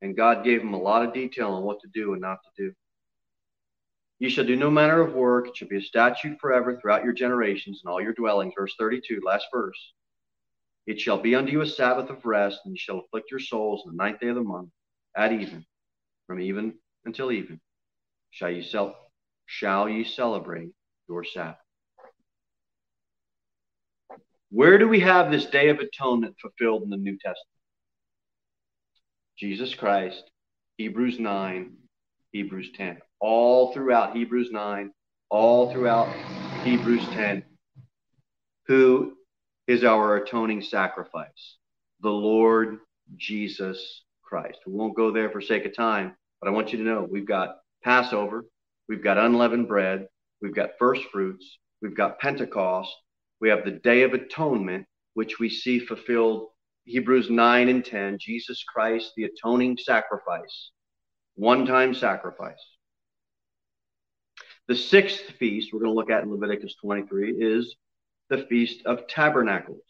And 0.00 0.16
God 0.16 0.44
gave 0.44 0.61
them 0.61 0.72
a 0.72 0.79
lot 0.79 1.05
of 1.05 1.12
detail 1.12 1.50
on 1.50 1.62
what 1.62 1.81
to 1.81 1.88
do 1.92 2.12
and 2.12 2.22
not 2.22 2.38
to 2.44 2.64
do. 2.64 2.74
You 4.25 4.31
shall 4.31 4.47
do 4.47 4.57
no 4.57 4.71
manner 4.71 5.03
of 5.03 5.13
work. 5.13 5.49
It 5.49 5.57
shall 5.59 5.69
be 5.69 5.77
a 5.77 5.83
statute 5.83 6.41
forever 6.41 6.81
throughout 6.81 7.05
your 7.05 7.13
generations 7.13 7.83
and 7.85 7.93
all 7.93 8.01
your 8.01 8.15
dwellings. 8.15 8.55
Verse 8.57 8.75
32, 8.79 9.21
last 9.23 9.45
verse. 9.53 9.93
It 10.87 10.99
shall 10.99 11.19
be 11.19 11.35
unto 11.35 11.53
you 11.53 11.61
a 11.61 11.67
Sabbath 11.67 12.09
of 12.09 12.25
rest, 12.25 12.61
and 12.65 12.73
you 12.73 12.79
shall 12.79 13.01
afflict 13.01 13.31
your 13.31 13.39
souls 13.39 13.83
on 13.85 13.95
the 13.95 14.03
ninth 14.03 14.21
day 14.21 14.29
of 14.29 14.37
the 14.37 14.43
month 14.43 14.71
at 15.15 15.33
even, 15.33 15.67
from 16.27 16.41
even 16.41 16.73
until 17.05 17.33
even. 17.33 17.61
Shall 18.31 18.49
you 18.49 18.63
sell, 18.63 18.97
shall 19.45 19.91
you 19.91 20.07
celebrate 20.07 20.71
your 21.07 21.23
Sabbath? 21.23 21.59
Where 24.51 24.79
do 24.79 24.89
we 24.89 25.01
have 25.01 25.31
this 25.31 25.45
day 25.45 25.69
of 25.69 25.81
atonement 25.81 26.37
fulfilled 26.41 26.85
in 26.85 26.89
the 26.89 26.97
New 26.97 27.19
Testament? 27.19 27.59
Jesus 29.37 29.75
Christ, 29.75 30.25
Hebrews 30.79 31.19
9, 31.19 31.77
Hebrews 32.33 32.71
10 32.75 33.03
all 33.25 33.73
throughout 33.73 34.15
Hebrews 34.15 34.51
9, 34.53 34.93
all 35.31 35.73
throughout 35.73 36.15
Hebrews 36.63 37.07
10, 37.09 37.43
who 38.67 39.15
is 39.67 39.83
our 39.83 40.17
atoning 40.17 40.61
sacrifice? 40.61 41.57
The 42.03 42.11
Lord 42.11 42.81
Jesus 43.17 44.03
Christ. 44.23 44.59
We 44.67 44.75
won't 44.75 44.95
go 44.95 45.11
there 45.11 45.31
for 45.31 45.41
sake 45.41 45.65
of 45.65 45.75
time, 45.75 46.15
but 46.39 46.49
I 46.49 46.53
want 46.53 46.71
you 46.71 46.77
to 46.77 46.85
know 46.85 47.09
we've 47.11 47.27
got 47.27 47.57
Passover, 47.83 48.45
we've 48.91 49.03
got 49.03 49.17
unleavened 49.17 49.69
bread, 49.69 50.07
we've 50.43 50.55
got 50.55 50.79
first 50.79 51.05
fruits, 51.11 51.59
we've 51.81 51.97
got 51.97 52.19
Pentecost, 52.19 52.95
we 53.41 53.49
have 53.49 53.65
the 53.65 53.71
Day 53.71 54.03
of 54.03 54.13
Atonement, 54.13 54.85
which 55.15 55.39
we 55.39 55.49
see 55.49 55.79
fulfilled 55.79 56.49
Hebrews 56.85 57.31
9 57.31 57.71
and 57.71 57.83
10, 57.83 58.19
Jesus 58.21 58.63
Christ, 58.65 59.13
the 59.17 59.25
atoning 59.25 59.79
sacrifice, 59.79 60.73
one 61.37 61.65
time 61.65 61.95
sacrifice. 61.95 62.61
The 64.68 64.77
sixth 64.77 65.20
feast 65.38 65.72
we're 65.72 65.81
going 65.81 65.90
to 65.90 65.94
look 65.94 66.11
at 66.11 66.22
in 66.22 66.31
Leviticus 66.31 66.74
23 66.81 67.33
is 67.33 67.77
the 68.31 68.46
Feast 68.48 68.87
of 68.87 69.07
Tabernacles. 69.07 69.83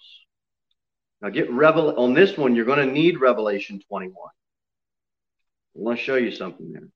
Now, 1.22 1.30
get 1.30 1.50
revel 1.50 1.96
on 1.96 2.12
this 2.12 2.36
one, 2.36 2.54
you're 2.54 2.64
going 2.64 2.86
to 2.86 2.92
need 2.92 3.20
Revelation 3.20 3.80
21. 3.88 4.14
I 4.16 4.30
want 5.74 5.98
to 5.98 6.04
show 6.04 6.16
you 6.16 6.32
something 6.32 6.72
there. 6.72 6.88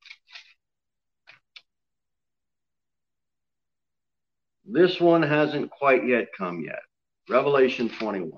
This 4.67 5.01
one 5.01 5.23
hasn't 5.23 5.71
quite 5.71 6.07
yet 6.07 6.29
come 6.37 6.61
yet. 6.61 6.81
Revelation 7.29 7.89
21. 7.89 8.31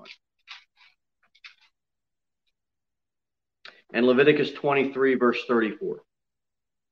And 3.93 4.05
Leviticus 4.05 4.51
23, 4.53 5.15
verse 5.15 5.43
34. 5.47 6.01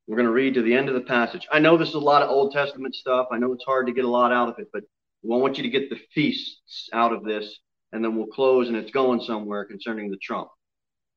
We're 0.09 0.15
going 0.15 0.25
to 0.25 0.33
read 0.33 0.55
to 0.55 0.63
the 0.63 0.73
end 0.73 0.89
of 0.89 0.95
the 0.95 1.01
passage. 1.01 1.47
I 1.51 1.59
know 1.59 1.77
this 1.77 1.89
is 1.89 1.93
a 1.93 1.99
lot 1.99 2.23
of 2.23 2.31
Old 2.31 2.51
Testament 2.51 2.95
stuff. 2.95 3.27
I 3.31 3.37
know 3.37 3.53
it's 3.53 3.63
hard 3.63 3.85
to 3.85 3.93
get 3.93 4.05
a 4.05 4.09
lot 4.09 4.31
out 4.31 4.49
of 4.49 4.57
it, 4.57 4.67
but 4.73 4.81
I 4.81 4.85
want 5.23 5.57
you 5.57 5.63
to 5.63 5.69
get 5.69 5.91
the 5.91 5.99
feasts 6.15 6.89
out 6.91 7.13
of 7.13 7.23
this, 7.23 7.59
and 7.91 8.03
then 8.03 8.15
we'll 8.15 8.25
close, 8.25 8.69
and 8.69 8.75
it's 8.75 8.89
going 8.89 9.21
somewhere 9.21 9.65
concerning 9.65 10.09
the 10.09 10.17
trump 10.17 10.49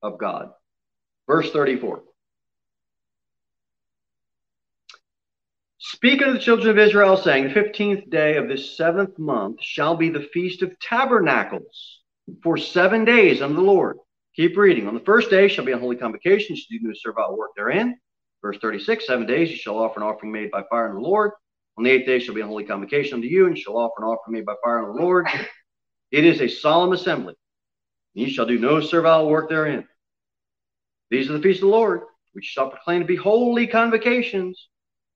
of 0.02 0.18
God. 0.18 0.50
Verse 1.26 1.50
34. 1.50 2.02
Speak 5.78 6.20
unto 6.20 6.34
the 6.34 6.38
children 6.38 6.68
of 6.68 6.78
Israel, 6.78 7.16
saying, 7.16 7.44
The 7.44 7.54
fifteenth 7.54 8.10
day 8.10 8.36
of 8.36 8.46
this 8.46 8.76
seventh 8.76 9.18
month 9.18 9.62
shall 9.62 9.96
be 9.96 10.10
the 10.10 10.28
feast 10.34 10.60
of 10.60 10.78
tabernacles 10.80 12.00
for 12.42 12.58
seven 12.58 13.06
days 13.06 13.40
unto 13.40 13.56
the 13.56 13.62
Lord. 13.62 13.96
Keep 14.36 14.58
reading. 14.58 14.86
On 14.86 14.92
the 14.92 15.00
first 15.00 15.30
day 15.30 15.48
shall 15.48 15.64
be 15.64 15.72
a 15.72 15.78
holy 15.78 15.96
convocation. 15.96 16.56
Shall 16.56 16.78
do 16.78 16.86
no 16.86 16.92
servile 16.94 17.38
work 17.38 17.52
therein. 17.56 17.98
Verse 18.42 18.58
36 18.60 19.06
Seven 19.06 19.26
days 19.26 19.50
you 19.50 19.56
shall 19.56 19.78
offer 19.78 20.00
an 20.00 20.06
offering 20.06 20.32
made 20.32 20.50
by 20.50 20.62
fire 20.68 20.88
unto 20.88 21.00
the 21.00 21.08
Lord. 21.08 21.30
On 21.78 21.84
the 21.84 21.90
eighth 21.90 22.06
day 22.06 22.18
shall 22.18 22.34
be 22.34 22.42
a 22.42 22.46
holy 22.46 22.64
convocation 22.64 23.14
unto 23.14 23.28
you, 23.28 23.46
and 23.46 23.56
shall 23.56 23.78
offer 23.78 24.02
an 24.02 24.04
offering 24.04 24.34
made 24.34 24.44
by 24.44 24.54
fire 24.62 24.80
unto 24.80 24.98
the 24.98 25.04
Lord. 25.04 25.26
It 26.10 26.26
is 26.26 26.42
a 26.42 26.48
solemn 26.48 26.92
assembly. 26.92 27.34
And 28.14 28.26
ye 28.26 28.30
shall 28.30 28.44
do 28.44 28.58
no 28.58 28.82
servile 28.82 29.30
work 29.30 29.48
therein. 29.48 29.88
These 31.10 31.30
are 31.30 31.32
the 31.32 31.42
feasts 31.42 31.62
of 31.62 31.68
the 31.68 31.74
Lord, 31.74 32.02
which 32.32 32.44
shall 32.44 32.68
proclaim 32.68 33.00
to 33.00 33.06
be 33.06 33.16
holy 33.16 33.66
convocations 33.66 34.68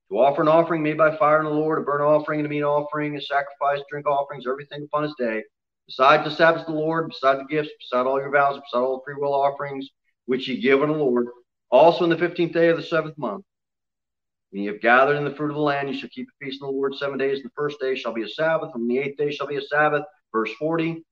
to 0.09 0.17
offer 0.17 0.41
an 0.41 0.47
offering 0.47 0.81
made 0.81 0.97
by 0.97 1.15
fire 1.15 1.39
unto 1.39 1.49
the 1.49 1.55
Lord, 1.55 1.79
a 1.79 1.81
burnt 1.81 2.01
offering 2.01 2.39
and 2.39 2.47
a 2.47 2.49
meat 2.49 2.63
offering, 2.63 3.15
a 3.15 3.21
sacrifice, 3.21 3.81
drink 3.91 4.07
offerings, 4.07 4.45
everything 4.47 4.83
upon 4.83 5.03
his 5.03 5.13
day, 5.19 5.43
besides 5.85 6.23
the 6.23 6.35
Sabbath 6.35 6.61
of 6.61 6.67
the 6.67 6.79
Lord, 6.79 7.09
beside 7.09 7.37
the 7.37 7.45
gifts, 7.45 7.69
beside 7.79 8.07
all 8.07 8.19
your 8.19 8.31
vows, 8.31 8.59
beside 8.59 8.79
all 8.79 8.97
the 8.97 9.03
free 9.05 9.21
will 9.21 9.33
offerings 9.33 9.87
which 10.25 10.47
ye 10.47 10.59
give 10.59 10.81
unto 10.81 10.93
the 10.93 10.99
Lord. 10.99 11.27
Also 11.69 12.03
in 12.03 12.09
the 12.09 12.17
fifteenth 12.17 12.53
day 12.53 12.69
of 12.69 12.77
the 12.77 12.83
seventh 12.83 13.17
month, 13.17 13.43
when 14.51 14.63
you 14.63 14.71
have 14.71 14.81
gathered 14.81 15.17
in 15.17 15.25
the 15.25 15.35
fruit 15.35 15.49
of 15.49 15.55
the 15.55 15.61
land, 15.61 15.89
you 15.89 15.99
shall 15.99 16.09
keep 16.09 16.27
the 16.27 16.45
feast 16.45 16.61
of 16.61 16.67
the 16.67 16.73
Lord 16.73 16.95
seven 16.95 17.17
days. 17.17 17.43
The 17.43 17.49
first 17.55 17.79
day 17.79 17.95
shall 17.95 18.13
be 18.13 18.23
a 18.23 18.29
Sabbath, 18.29 18.71
and 18.73 18.89
the 18.89 18.99
eighth 18.99 19.17
day 19.17 19.31
shall 19.31 19.47
be 19.47 19.57
a 19.57 19.61
Sabbath. 19.61 20.03
Verse 20.31 20.51
40. 20.59 21.03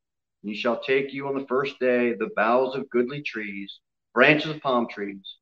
Ye 0.43 0.55
shall 0.55 0.79
take 0.79 1.11
you 1.11 1.27
on 1.27 1.37
the 1.37 1.47
first 1.47 1.79
day 1.79 2.13
the 2.13 2.29
boughs 2.35 2.75
of 2.75 2.89
goodly 2.89 3.21
trees, 3.23 3.79
branches 4.13 4.51
of 4.51 4.61
palm 4.61 4.87
trees, 4.87 5.37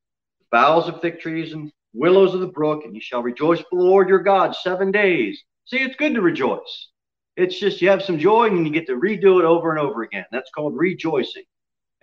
boughs 0.50 0.88
of 0.88 1.02
thick 1.02 1.20
trees, 1.20 1.54
and 1.54 1.72
willows 1.94 2.34
of 2.34 2.40
the 2.40 2.48
brook, 2.48 2.86
and 2.86 2.96
you 2.96 3.02
shall 3.02 3.22
rejoice 3.22 3.60
for 3.60 3.78
the 3.78 3.84
Lord 3.84 4.08
your 4.08 4.20
God 4.20 4.56
seven 4.56 4.92
days. 4.92 5.44
See, 5.66 5.78
it's 5.78 5.98
good 5.98 6.14
to 6.14 6.22
rejoice. 6.22 6.90
It's 7.36 7.60
just 7.60 7.82
you 7.82 7.90
have 7.90 8.04
some 8.04 8.18
joy 8.18 8.48
and 8.48 8.66
you 8.66 8.72
get 8.72 8.88
to 8.88 8.94
redo 8.94 9.40
it 9.40 9.46
over 9.46 9.72
and 9.72 9.80
over 9.80 10.04
again. 10.04 10.26
That's 10.32 10.52
called 10.52 10.78
rejoicing. 10.78 11.44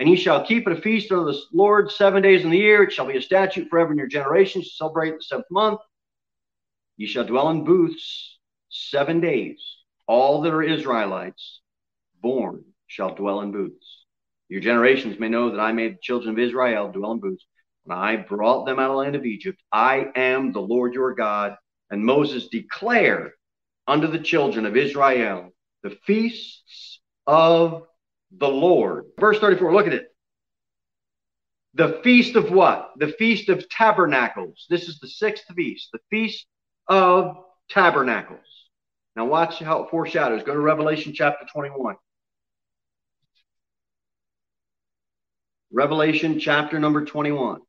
And 0.01 0.09
ye 0.09 0.17
shall 0.17 0.45
keep 0.45 0.67
it 0.67 0.77
a 0.77 0.81
feast 0.81 1.13
unto 1.13 1.31
the 1.31 1.41
Lord 1.53 1.93
seven 1.93 2.23
days 2.23 2.43
in 2.43 2.51
the 2.51 2.59
year. 2.59 2.83
It 2.83 2.93
shall 2.93 3.07
be 3.07 3.17
a 3.17 3.23
statute 3.23 3.69
forever 3.69 3.93
in 3.93 3.99
your 3.99 4.09
generations 4.09 4.69
to 4.69 4.75
celebrate 4.75 5.13
the 5.13 5.23
seventh 5.23 5.51
month. 5.51 5.81
Ye 6.97 7.07
shall 7.07 7.25
dwell 7.25 7.51
in 7.51 7.65
booths 7.65 8.39
seven 8.71 9.21
days. 9.21 9.63
All 10.09 10.41
that 10.41 10.53
are 10.53 10.63
Israelites 10.63 11.61
born 12.21 12.65
shall 12.89 13.15
dwell 13.15 13.43
in 13.43 13.53
booths. 13.53 14.07
Your 14.49 14.61
generations 14.61 15.21
may 15.21 15.29
know 15.29 15.51
that 15.51 15.61
I 15.61 15.71
made 15.71 15.95
the 15.95 16.01
children 16.03 16.33
of 16.33 16.39
Israel 16.41 16.91
dwell 16.91 17.13
in 17.13 17.21
booths 17.21 17.47
when 17.85 17.99
I 17.99 18.17
brought 18.17 18.67
them 18.67 18.79
out 18.79 18.91
of 18.91 18.93
the 18.93 18.99
land 18.99 19.17
of 19.17 19.27
Egypt, 19.27 19.61
I 19.73 20.07
am 20.15 20.53
the 20.53 20.61
Lord 20.61 20.95
your 20.95 21.15
God. 21.15 21.57
And 21.91 22.05
Moses 22.05 22.49
declared 22.49 23.33
unto 23.87 24.07
the 24.07 24.19
children 24.19 24.67
of 24.67 24.77
Israel 24.77 25.51
the 25.83 25.97
feasts 26.07 27.01
of 27.27 27.87
the 28.37 28.49
Lord. 28.49 29.07
Verse 29.19 29.39
34, 29.39 29.75
look 29.75 29.87
at 29.87 29.93
it. 29.93 30.09
The 31.75 32.01
feast 32.03 32.37
of 32.37 32.51
what? 32.51 32.93
The 32.97 33.09
feast 33.19 33.49
of 33.49 33.69
tabernacles. 33.69 34.67
This 34.69 34.89
is 34.89 34.99
the 34.99 35.09
sixth 35.09 35.45
feast, 35.55 35.91
the 35.93 36.01
feast 36.11 36.47
of 36.89 37.37
tabernacles. 37.69 38.41
Now, 39.17 39.27
watch 39.27 39.59
how 39.59 39.83
it 39.83 39.91
foreshadows. 39.91 40.43
Go 40.43 40.55
to 40.55 40.61
Revelation 40.61 41.13
chapter 41.13 41.47
21. 41.53 41.97
Revelation 45.73 46.41
chapter 46.41 46.81
number 46.81 47.05
21. 47.05 47.61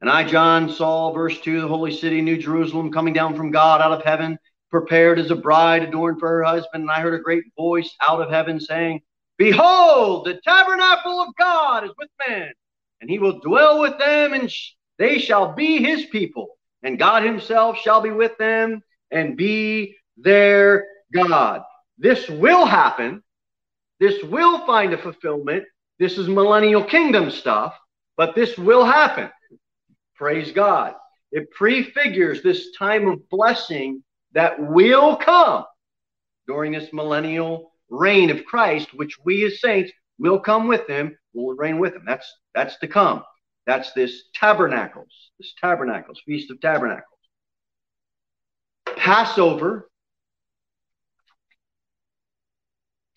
And 0.00 0.10
I, 0.10 0.24
John, 0.24 0.68
saw, 0.68 1.12
verse 1.12 1.40
2, 1.40 1.60
the 1.60 1.68
holy 1.68 1.92
city, 1.96 2.20
New 2.20 2.36
Jerusalem, 2.36 2.92
coming 2.92 3.14
down 3.14 3.36
from 3.36 3.52
God 3.52 3.80
out 3.80 3.92
of 3.92 4.02
heaven, 4.02 4.38
prepared 4.74 5.20
as 5.20 5.30
a 5.30 5.36
bride 5.36 5.84
adorned 5.84 6.18
for 6.18 6.28
her 6.28 6.42
husband. 6.42 6.82
And 6.82 6.90
I 6.90 6.98
heard 6.98 7.14
a 7.14 7.22
great 7.22 7.44
voice 7.56 7.94
out 8.02 8.20
of 8.20 8.28
heaven 8.28 8.58
saying, 8.58 9.02
Behold, 9.38 10.26
the 10.26 10.40
tabernacle 10.42 11.20
of 11.22 11.28
God 11.38 11.84
is 11.84 11.92
with 11.96 12.08
men, 12.26 12.50
and 13.00 13.08
he 13.08 13.20
will 13.20 13.38
dwell 13.38 13.80
with 13.80 13.96
them, 14.00 14.32
and 14.32 14.50
sh- 14.50 14.72
they 14.98 15.20
shall 15.20 15.54
be 15.54 15.78
his 15.78 16.06
people. 16.06 16.48
And 16.82 16.98
God 16.98 17.22
himself 17.22 17.78
shall 17.78 18.00
be 18.00 18.10
with 18.10 18.36
them 18.36 18.82
and 19.12 19.36
be 19.36 19.94
their 20.16 20.84
God. 21.12 21.62
This 21.96 22.28
will 22.28 22.66
happen. 22.66 23.22
This 24.00 24.24
will 24.24 24.66
find 24.66 24.92
a 24.92 24.98
fulfillment. 24.98 25.66
This 26.00 26.18
is 26.18 26.26
millennial 26.26 26.82
kingdom 26.82 27.30
stuff, 27.30 27.78
but 28.16 28.34
this 28.34 28.58
will 28.58 28.84
happen. 28.84 29.30
Praise 30.16 30.50
God. 30.50 30.94
It 31.30 31.48
prefigures 31.52 32.42
this 32.42 32.72
time 32.76 33.06
of 33.06 33.28
blessing 33.28 34.02
that 34.34 34.60
will 34.60 35.16
come 35.16 35.64
during 36.46 36.72
this 36.72 36.92
millennial 36.92 37.72
reign 37.88 38.30
of 38.30 38.44
Christ, 38.44 38.92
which 38.94 39.18
we 39.24 39.44
as 39.46 39.60
saints 39.60 39.92
will 40.18 40.38
come 40.38 40.68
with 40.68 40.86
him, 40.88 41.16
will 41.32 41.54
reign 41.54 41.78
with 41.78 41.94
him. 41.94 42.04
That's 42.06 42.30
that's 42.54 42.78
to 42.78 42.88
come. 42.88 43.22
That's 43.66 43.92
this 43.92 44.24
tabernacles, 44.34 45.30
this 45.38 45.54
tabernacles, 45.60 46.20
feast 46.26 46.50
of 46.50 46.60
tabernacles. 46.60 47.08
Passover. 48.96 49.88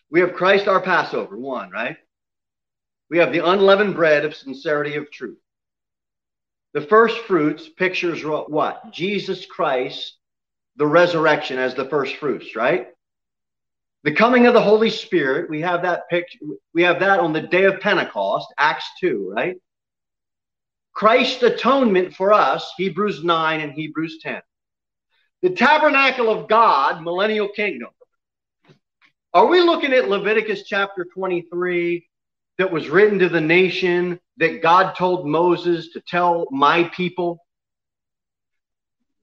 We 0.10 0.22
have 0.22 0.34
Christ 0.34 0.68
our 0.70 0.82
Passover, 0.82 1.38
one, 1.38 1.70
right? 1.70 1.98
We 3.10 3.18
have 3.18 3.34
the 3.34 3.46
unleavened 3.46 3.96
bread 3.96 4.24
of 4.24 4.36
sincerity 4.36 4.96
of 4.96 5.12
truth. 5.12 5.40
The 6.74 6.82
first 6.82 7.18
fruits 7.20 7.68
pictures 7.68 8.24
what? 8.24 8.92
Jesus 8.92 9.46
Christ, 9.46 10.17
the 10.78 10.88
resurrection 10.88 11.58
as 11.58 11.76
the 11.76 11.86
first 11.86 12.16
fruits, 12.16 12.56
right? 12.56 12.88
The 14.04 14.14
coming 14.14 14.46
of 14.46 14.54
the 14.54 14.62
Holy 14.62 14.90
Spirit, 14.90 15.50
we 15.50 15.62
have 15.62 15.82
that 15.82 16.08
picture, 16.10 16.40
we 16.74 16.84
have 16.84 17.00
that 17.00 17.20
on 17.20 17.34
the 17.34 17.42
day 17.42 17.66
of 17.66 17.82
Pentecost, 17.82 18.48
Acts 18.58 18.86
2, 19.02 19.34
right? 19.36 19.58
Christ's 20.94 21.44
atonement 21.44 22.16
for 22.16 22.32
us, 22.32 22.72
Hebrews 22.78 23.24
9 23.24 23.60
and 23.60 23.74
Hebrews 23.74 24.20
10. 24.22 24.42
The 25.42 25.50
tabernacle 25.52 26.30
of 26.30 26.48
God, 26.48 27.04
millennial 27.04 27.50
kingdom. 27.50 27.90
Are 29.34 29.46
we 29.46 29.62
looking 29.62 29.94
at 29.94 30.10
Leviticus 30.10 30.64
chapter 30.64 31.06
23 31.14 32.08
that 32.58 32.72
was 32.72 32.90
written 32.90 33.20
to 33.20 33.30
the 33.30 33.42
nation 33.42 34.20
that 34.38 34.64
God 34.64 34.96
told 34.96 35.28
Moses 35.28 35.90
to 35.90 36.02
tell 36.08 36.48
my 36.50 36.86
people? 36.86 37.46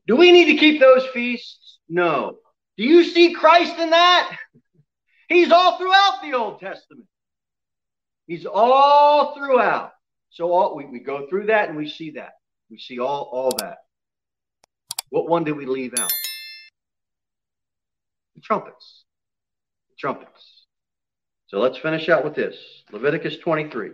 Do 0.06 0.16
we 0.16 0.32
need 0.32 0.46
to 0.46 0.56
keep 0.56 0.80
those 0.80 1.06
feasts? 1.06 1.78
No. 1.88 2.38
Do 2.76 2.84
you 2.84 3.04
see 3.04 3.34
Christ 3.34 3.78
in 3.78 3.90
that? 3.90 4.36
He's 5.28 5.50
all 5.50 5.78
throughout 5.78 6.20
the 6.22 6.34
Old 6.34 6.60
Testament. 6.60 7.06
He's 8.26 8.46
all 8.46 9.34
throughout. 9.34 9.92
So 10.30 10.52
all, 10.52 10.76
we, 10.76 10.86
we 10.86 10.98
go 11.00 11.26
through 11.28 11.46
that 11.46 11.68
and 11.68 11.78
we 11.78 11.88
see 11.88 12.12
that. 12.12 12.32
We 12.70 12.78
see 12.78 12.98
all, 12.98 13.28
all 13.32 13.52
that. 13.58 13.78
What 15.10 15.28
one 15.28 15.44
did 15.44 15.56
we 15.56 15.66
leave 15.66 15.92
out? 15.98 16.10
The 18.34 18.40
trumpets. 18.40 19.04
The 19.90 19.96
trumpets. 19.98 20.66
So 21.46 21.58
let's 21.58 21.78
finish 21.78 22.08
out 22.08 22.24
with 22.24 22.34
this 22.34 22.56
Leviticus 22.90 23.38
23. 23.38 23.90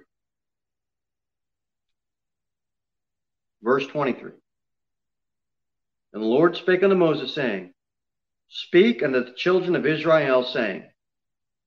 Verse 3.62 3.86
23. 3.86 4.30
And 6.12 6.22
the 6.22 6.26
Lord 6.26 6.56
spake 6.56 6.82
unto 6.82 6.96
Moses, 6.96 7.34
saying, 7.34 7.72
Speak 8.48 9.02
unto 9.02 9.24
the 9.24 9.34
children 9.34 9.76
of 9.76 9.86
Israel, 9.86 10.44
saying, 10.44 10.90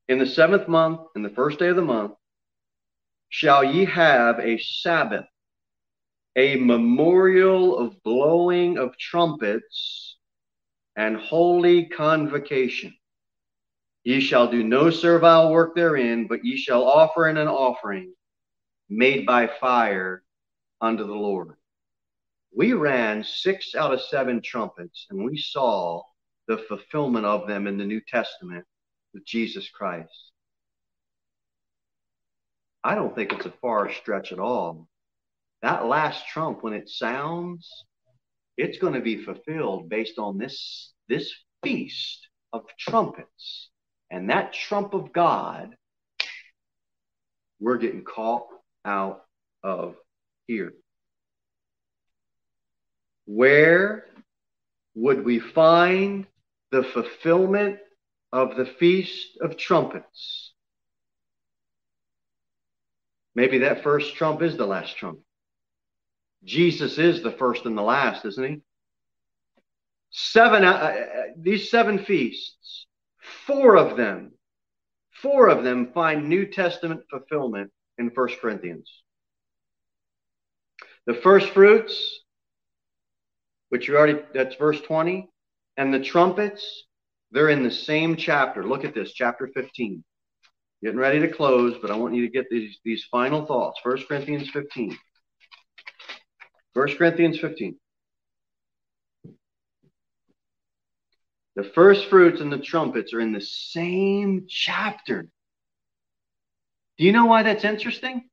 In 0.10 0.20
the 0.20 0.26
seventh 0.26 0.68
month, 0.68 1.02
in 1.16 1.24
the 1.24 1.30
first 1.30 1.60
day 1.60 1.70
of 1.70 1.78
the 1.78 1.82
month, 1.82 2.14
shall 3.30 3.64
ye 3.64 3.86
have 3.86 4.40
a 4.40 4.58
Sabbath, 4.58 5.26
a 6.36 6.56
memorial 6.58 7.78
of 7.78 8.02
blowing 8.04 8.78
of 8.78 8.98
trumpets 8.98 10.18
and 10.96 11.18
holy 11.18 11.86
convocation. 11.88 12.94
Ye 14.04 14.20
shall 14.20 14.52
do 14.52 14.64
no 14.64 14.90
servile 14.90 15.52
work 15.52 15.76
therein, 15.76 16.28
but 16.28 16.44
ye 16.44 16.58
shall 16.58 16.84
offer 16.84 17.30
in 17.30 17.38
an 17.38 17.48
offering 17.48 18.14
made 18.90 19.26
by 19.26 19.48
fire 19.48 20.24
unto 20.82 21.06
the 21.08 21.14
Lord. 21.14 21.56
We 22.56 22.74
ran 22.74 23.24
six 23.24 23.74
out 23.74 23.94
of 23.94 24.02
seven 24.02 24.42
trumpets, 24.42 25.08
and 25.10 25.26
we 25.26 25.38
saw 25.38 26.04
the 26.48 26.58
fulfillment 26.58 27.26
of 27.26 27.48
them 27.48 27.66
in 27.68 27.78
the 27.78 27.86
New 27.86 28.02
Testament 28.02 28.66
with 29.14 29.26
Jesus 29.26 29.70
Christ. 29.70 30.32
I 32.84 32.96
don't 32.96 33.16
think 33.16 33.32
it's 33.32 33.46
a 33.46 33.54
far 33.62 33.92
stretch 33.92 34.32
at 34.32 34.40
all. 34.40 34.88
That 35.62 35.86
last 35.86 36.28
trump, 36.28 36.64
when 36.64 36.74
it 36.74 36.90
sounds, 36.90 37.70
it's 38.58 38.78
going 38.78 38.94
to 38.94 39.02
be 39.02 39.24
fulfilled 39.24 39.90
based 39.90 40.20
on 40.20 40.38
this, 40.38 40.94
this 41.08 41.34
feast 41.64 42.28
of 42.52 42.66
trumpets. 42.78 43.70
And 44.12 44.30
that 44.30 44.54
trump 44.54 44.94
of 44.94 45.12
God, 45.14 45.76
we're 47.60 47.78
getting 47.78 48.04
caught 48.04 48.48
out 48.86 49.22
of 49.64 49.96
here. 50.46 50.74
Where 53.26 54.06
would 54.96 55.24
we 55.24 55.40
find 55.40 56.28
the 56.72 56.84
fulfillment 56.84 57.80
of 58.32 58.56
the 58.56 58.66
Feast 58.66 59.38
of 59.42 59.58
Trumpets? 59.58 60.54
Maybe 63.36 63.60
that 63.60 63.84
first 63.84 64.16
trump 64.16 64.42
is 64.42 64.58
the 64.58 64.66
last 64.66 64.98
trump. 64.98 65.20
Jesus 66.44 66.98
is 66.98 67.24
the 67.24 67.32
first 67.32 67.66
and 67.66 67.78
the 67.78 67.82
last, 67.82 68.26
isn't 68.26 68.44
he? 68.44 68.62
Seven, 70.12 70.64
uh, 70.64 70.72
uh, 70.72 70.96
these 71.38 71.72
seven 71.72 71.98
feasts, 71.98 72.86
four 73.48 73.78
of 73.78 73.98
them, 73.98 74.34
four 75.12 75.48
of 75.48 75.64
them 75.64 75.92
find 75.94 76.30
New 76.30 76.46
Testament 76.46 77.02
fulfillment 77.10 77.72
in 77.98 78.12
First 78.12 78.40
Corinthians. 78.40 78.92
The 81.08 81.16
first 81.16 81.50
fruits, 81.50 82.20
which 83.74 83.88
you 83.88 83.98
already, 83.98 84.20
that's 84.36 84.56
verse 84.58 84.80
20, 84.82 85.28
and 85.78 85.92
the 85.92 86.00
trumpets, 86.00 86.84
they're 87.32 87.50
in 87.50 87.64
the 87.64 87.72
same 87.72 88.16
chapter. 88.16 88.64
Look 88.64 88.86
at 88.86 88.94
this, 88.94 89.14
chapter 89.14 89.50
15. 89.52 90.04
Getting 90.84 91.00
ready 91.00 91.20
to 91.22 91.28
close, 91.28 91.76
but 91.82 91.90
I 91.90 91.96
want 91.96 92.14
you 92.14 92.22
to 92.22 92.32
get 92.32 92.46
these, 92.52 92.78
these 92.86 93.04
final 93.10 93.48
thoughts. 93.48 93.80
1 93.82 94.04
Corinthians 94.08 94.48
15. 94.52 94.96
1 96.76 96.98
Corinthians 96.98 97.40
15. 97.40 97.76
The 101.56 101.64
first 101.64 102.06
fruits 102.12 102.42
and 102.42 102.54
the 102.54 102.60
trumpets 102.60 103.12
are 103.12 103.22
in 103.22 103.34
the 103.34 103.42
same 103.42 104.46
chapter. 104.48 105.24
Do 107.00 107.06
you 107.06 107.12
know 107.12 107.26
why 107.26 107.42
that's 107.42 107.66
interesting? 107.66 108.30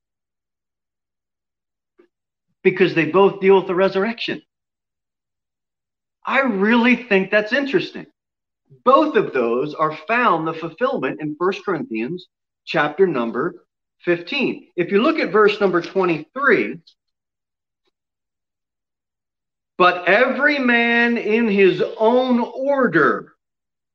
Because 2.62 2.94
they 2.94 3.06
both 3.06 3.40
deal 3.40 3.56
with 3.56 3.68
the 3.68 3.74
resurrection. 3.74 4.42
I 6.24 6.40
really 6.40 6.96
think 6.96 7.30
that's 7.30 7.52
interesting. 7.52 8.06
Both 8.84 9.16
of 9.16 9.32
those 9.32 9.74
are 9.74 9.96
found 10.06 10.46
the 10.46 10.54
fulfillment 10.54 11.20
in 11.20 11.34
1 11.38 11.52
Corinthians 11.64 12.28
chapter 12.64 13.06
number 13.06 13.64
15. 14.04 14.68
If 14.76 14.90
you 14.92 15.02
look 15.02 15.18
at 15.18 15.32
verse 15.32 15.60
number 15.60 15.80
23, 15.80 16.78
but 19.76 20.06
every 20.06 20.58
man 20.58 21.16
in 21.16 21.48
his 21.48 21.82
own 21.98 22.40
order. 22.40 23.32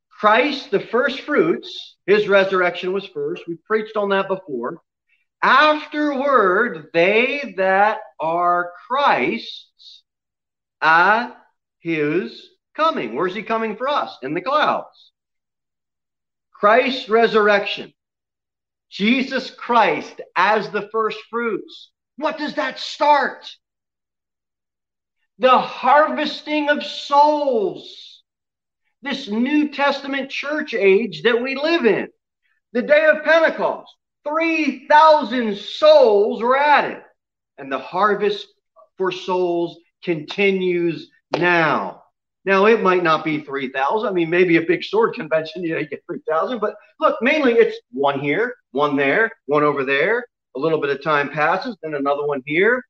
Christ, 0.10 0.72
the 0.72 0.80
first 0.80 1.22
fruits, 1.22 1.98
his 2.08 2.28
resurrection 2.28 2.92
was 2.92 3.06
first. 3.06 3.44
We 3.48 3.58
preached 3.68 3.96
on 3.96 4.10
that 4.10 4.28
before. 4.28 4.82
Afterward, 5.44 6.88
they 6.94 7.54
that 7.58 8.00
are 8.20 8.72
Christ's 8.88 10.04
at 10.82 11.36
his 11.86 12.50
coming. 12.76 13.14
Where's 13.14 13.36
he 13.36 13.44
coming 13.44 13.78
for 13.78 13.88
us? 13.88 14.18
In 14.24 14.34
the 14.34 14.42
clouds. 14.42 15.12
Christ's 16.52 17.08
resurrection. 17.08 17.94
Jesus 18.90 19.52
Christ 19.52 20.20
as 20.36 20.70
the 20.72 20.90
first 20.92 21.20
fruits. 21.30 21.92
What 22.18 22.40
does 22.40 22.56
that 22.56 22.80
start? 22.80 23.48
The 25.38 25.60
harvesting 25.60 26.70
of 26.70 26.84
souls. 26.84 28.24
This 29.04 29.30
New 29.30 29.70
Testament 29.70 30.32
church 30.32 30.74
age 30.74 31.22
that 31.22 31.40
we 31.40 31.54
live 31.54 31.86
in. 31.86 32.08
The 32.74 32.82
day 32.82 33.06
of 33.06 33.24
Pentecost, 33.24 33.94
3,000 34.28 35.56
souls 35.56 36.42
were 36.42 36.58
added. 36.58 37.04
And 37.60 37.72
the 37.72 37.78
harvest 37.78 38.48
for 38.98 39.12
souls 39.12 39.78
continues 40.04 41.12
now. 41.32 42.04
Now, 42.46 42.68
it 42.68 42.84
might 42.84 43.04
not 43.04 43.26
be 43.26 43.42
3,000. 43.42 44.08
I 44.08 44.12
mean, 44.12 44.30
maybe 44.30 44.58
a 44.58 44.62
big 44.62 44.84
sword 44.84 45.16
convention, 45.16 45.64
you, 45.64 45.74
know, 45.74 45.84
get 45.84 46.04
3,000. 46.06 46.60
But 46.60 46.76
look, 47.00 47.20
mainly 47.22 47.54
it's 47.54 47.78
one 47.92 48.20
here, 48.20 48.56
one 48.72 48.96
there, 48.96 49.32
one 49.48 49.64
over 49.64 49.84
there. 49.84 50.26
A 50.56 50.60
little 50.60 50.80
bit 50.80 50.92
of 50.92 51.04
time 51.04 51.30
passes, 51.30 51.76
then 51.82 51.96
another 51.96 52.26
one 52.26 52.44
here. 52.46 52.84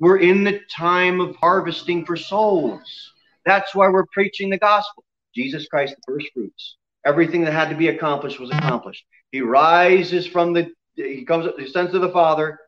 We're 0.00 0.18
in 0.18 0.44
the 0.44 0.60
time 0.70 1.20
of 1.20 1.36
harvesting 1.36 2.04
for 2.04 2.16
souls. 2.16 3.12
That's 3.44 3.74
why 3.74 3.88
we're 3.88 4.06
preaching 4.12 4.50
the 4.50 4.58
gospel. 4.58 5.04
Jesus 5.34 5.66
Christ, 5.68 5.94
the 5.96 6.12
first 6.12 6.26
fruits. 6.34 6.76
Everything 7.06 7.44
that 7.44 7.52
had 7.52 7.70
to 7.70 7.76
be 7.76 7.88
accomplished 7.88 8.40
was 8.40 8.50
accomplished. 8.50 9.04
He 9.30 9.40
rises 9.40 10.26
from 10.26 10.52
the, 10.52 10.70
he 10.96 11.24
comes, 11.24 11.46
he 11.56 11.68
sends 11.68 11.92
to 11.92 12.00
the 12.00 12.10
Father, 12.10 12.58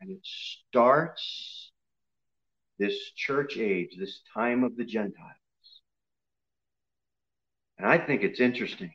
and 0.00 0.10
it 0.10 0.18
starts 0.22 1.61
this 2.82 3.12
church 3.14 3.58
age, 3.58 3.90
this 3.96 4.22
time 4.34 4.64
of 4.64 4.76
the 4.76 4.84
Gentiles. 4.84 5.30
And 7.78 7.86
I 7.86 7.96
think 7.96 8.22
it's 8.22 8.40
interesting 8.40 8.92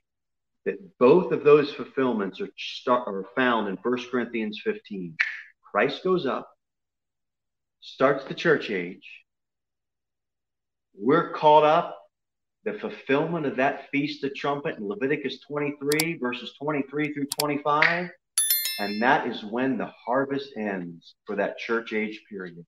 that 0.65 0.76
both 1.00 1.32
of 1.32 1.45
those 1.45 1.71
fulfillments 1.73 2.41
are, 2.41 2.50
start, 2.58 3.08
are 3.08 3.23
found 3.34 3.69
in 3.69 3.78
1 3.78 3.97
Corinthians 4.12 4.60
15. 4.62 5.15
Christ 5.71 6.04
goes 6.04 6.26
up, 6.26 6.50
starts 7.80 8.26
the 8.26 8.34
church 8.34 8.69
age. 8.69 9.08
We're 10.93 11.32
caught 11.32 11.63
up 11.63 11.97
the 12.65 12.73
fulfillment 12.73 13.45
of 13.45 13.56
that 13.56 13.88
feast 13.89 14.21
of 14.26 14.36
trumpet 14.36 14.78
in 14.78 14.86
Leviticus 14.86 15.39
23, 15.47 16.17
verses 16.17 16.54
23 16.62 17.13
through 17.13 17.28
25. 17.39 18.10
And 18.80 19.02
that 19.02 19.28
is 19.28 19.45
when 19.45 19.78
the 19.78 19.91
harvest 20.06 20.50
ends 20.58 21.15
for 21.26 21.38
that 21.38 21.58
church 21.58 21.93
age 21.93 22.21
period. 22.30 22.65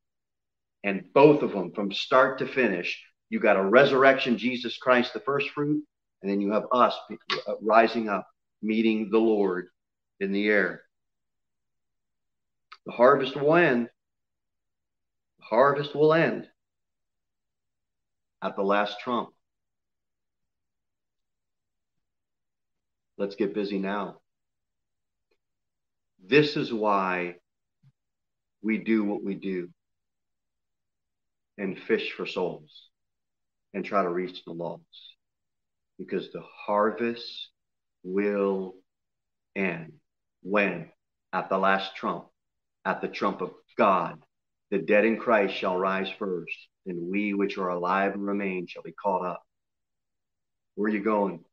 And 0.83 1.03
both 1.13 1.41
of 1.43 1.51
them, 1.51 1.71
from 1.71 1.91
start 1.91 2.39
to 2.39 2.47
finish, 2.47 3.01
you 3.29 3.39
got 3.39 3.57
a 3.57 3.63
resurrection, 3.63 4.37
Jesus 4.37 4.77
Christ, 4.77 5.13
the 5.13 5.19
first 5.19 5.49
fruit, 5.49 5.83
and 6.21 6.31
then 6.31 6.41
you 6.41 6.51
have 6.51 6.65
us 6.71 6.97
uh, 7.47 7.53
rising 7.61 8.09
up, 8.09 8.27
meeting 8.61 9.09
the 9.11 9.19
Lord 9.19 9.67
in 10.19 10.31
the 10.31 10.47
air. 10.47 10.81
The 12.85 12.91
harvest 12.93 13.35
will 13.35 13.55
end. 13.55 13.89
The 15.39 15.45
harvest 15.45 15.95
will 15.95 16.13
end 16.13 16.47
at 18.41 18.55
the 18.55 18.63
last 18.63 18.99
trump. 18.99 19.29
Let's 23.17 23.35
get 23.35 23.53
busy 23.53 23.77
now. 23.77 24.21
This 26.25 26.55
is 26.55 26.71
why 26.71 27.35
we 28.61 28.77
do 28.77 29.03
what 29.03 29.23
we 29.23 29.35
do 29.35 29.69
and 31.59 31.77
fish 31.77 32.13
for 32.13 32.25
souls 32.25 32.89
and 33.73 33.85
try 33.85 34.01
to 34.01 34.09
reach 34.09 34.43
the 34.45 34.51
lost 34.51 34.81
because 35.99 36.31
the 36.31 36.41
harvest 36.65 37.49
will 38.03 38.75
end. 39.55 39.93
When? 40.41 40.89
At 41.33 41.49
the 41.49 41.57
last 41.57 41.95
trump, 41.95 42.25
at 42.85 43.01
the 43.01 43.07
trump 43.07 43.41
of 43.41 43.51
God. 43.77 44.17
The 44.71 44.79
dead 44.79 45.05
in 45.05 45.17
Christ 45.17 45.55
shall 45.55 45.77
rise 45.77 46.09
first, 46.17 46.55
and 46.85 47.11
we 47.11 47.33
which 47.33 47.57
are 47.57 47.69
alive 47.69 48.13
and 48.13 48.25
remain 48.25 48.67
shall 48.67 48.83
be 48.83 48.93
caught 48.93 49.25
up. 49.25 49.43
Where 50.75 50.89
are 50.89 50.93
you 50.93 51.03
going? 51.03 51.43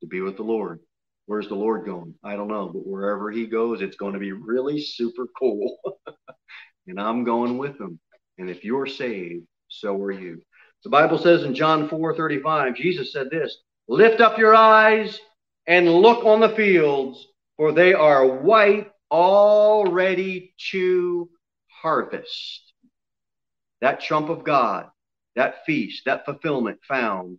To 0.00 0.06
be 0.06 0.20
with 0.20 0.36
the 0.36 0.42
Lord. 0.42 0.80
Where's 1.26 1.48
the 1.48 1.54
Lord 1.54 1.86
going? 1.86 2.14
I 2.22 2.36
don't 2.36 2.48
know, 2.48 2.68
but 2.68 2.86
wherever 2.86 3.30
he 3.30 3.46
goes, 3.46 3.80
it's 3.80 3.96
going 3.96 4.14
to 4.14 4.18
be 4.18 4.32
really 4.32 4.80
super 4.80 5.26
cool. 5.38 5.78
and 6.86 7.00
I'm 7.00 7.24
going 7.24 7.56
with 7.56 7.80
him. 7.80 7.98
And 8.38 8.50
if 8.50 8.64
you're 8.64 8.86
saved, 8.86 9.46
so 9.68 9.96
are 10.02 10.12
you. 10.12 10.42
The 10.82 10.90
Bible 10.90 11.18
says 11.18 11.44
in 11.44 11.54
John 11.54 11.88
4 11.88 12.16
35, 12.16 12.74
Jesus 12.74 13.12
said 13.12 13.30
this 13.30 13.58
Lift 13.88 14.20
up 14.20 14.38
your 14.38 14.54
eyes 14.54 15.18
and 15.66 15.88
look 15.88 16.24
on 16.24 16.40
the 16.40 16.50
fields, 16.50 17.26
for 17.56 17.72
they 17.72 17.94
are 17.94 18.26
white 18.26 18.90
already 19.10 20.54
to 20.70 21.28
harvest. 21.68 22.72
That 23.80 24.00
trump 24.00 24.28
of 24.28 24.44
God, 24.44 24.88
that 25.36 25.64
feast, 25.64 26.04
that 26.06 26.24
fulfillment 26.24 26.80
found, 26.86 27.38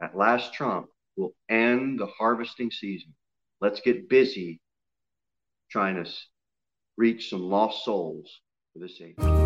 that 0.00 0.16
last 0.16 0.54
trump 0.54 0.88
will 1.16 1.34
end 1.48 1.98
the 1.98 2.06
harvesting 2.06 2.70
season. 2.70 3.14
Let's 3.60 3.80
get 3.80 4.08
busy 4.08 4.60
trying 5.70 6.02
to 6.02 6.10
reach 6.96 7.30
some 7.30 7.42
lost 7.42 7.84
souls 7.84 8.40
for 8.72 8.80
the 8.80 8.88
Savior. 8.88 9.45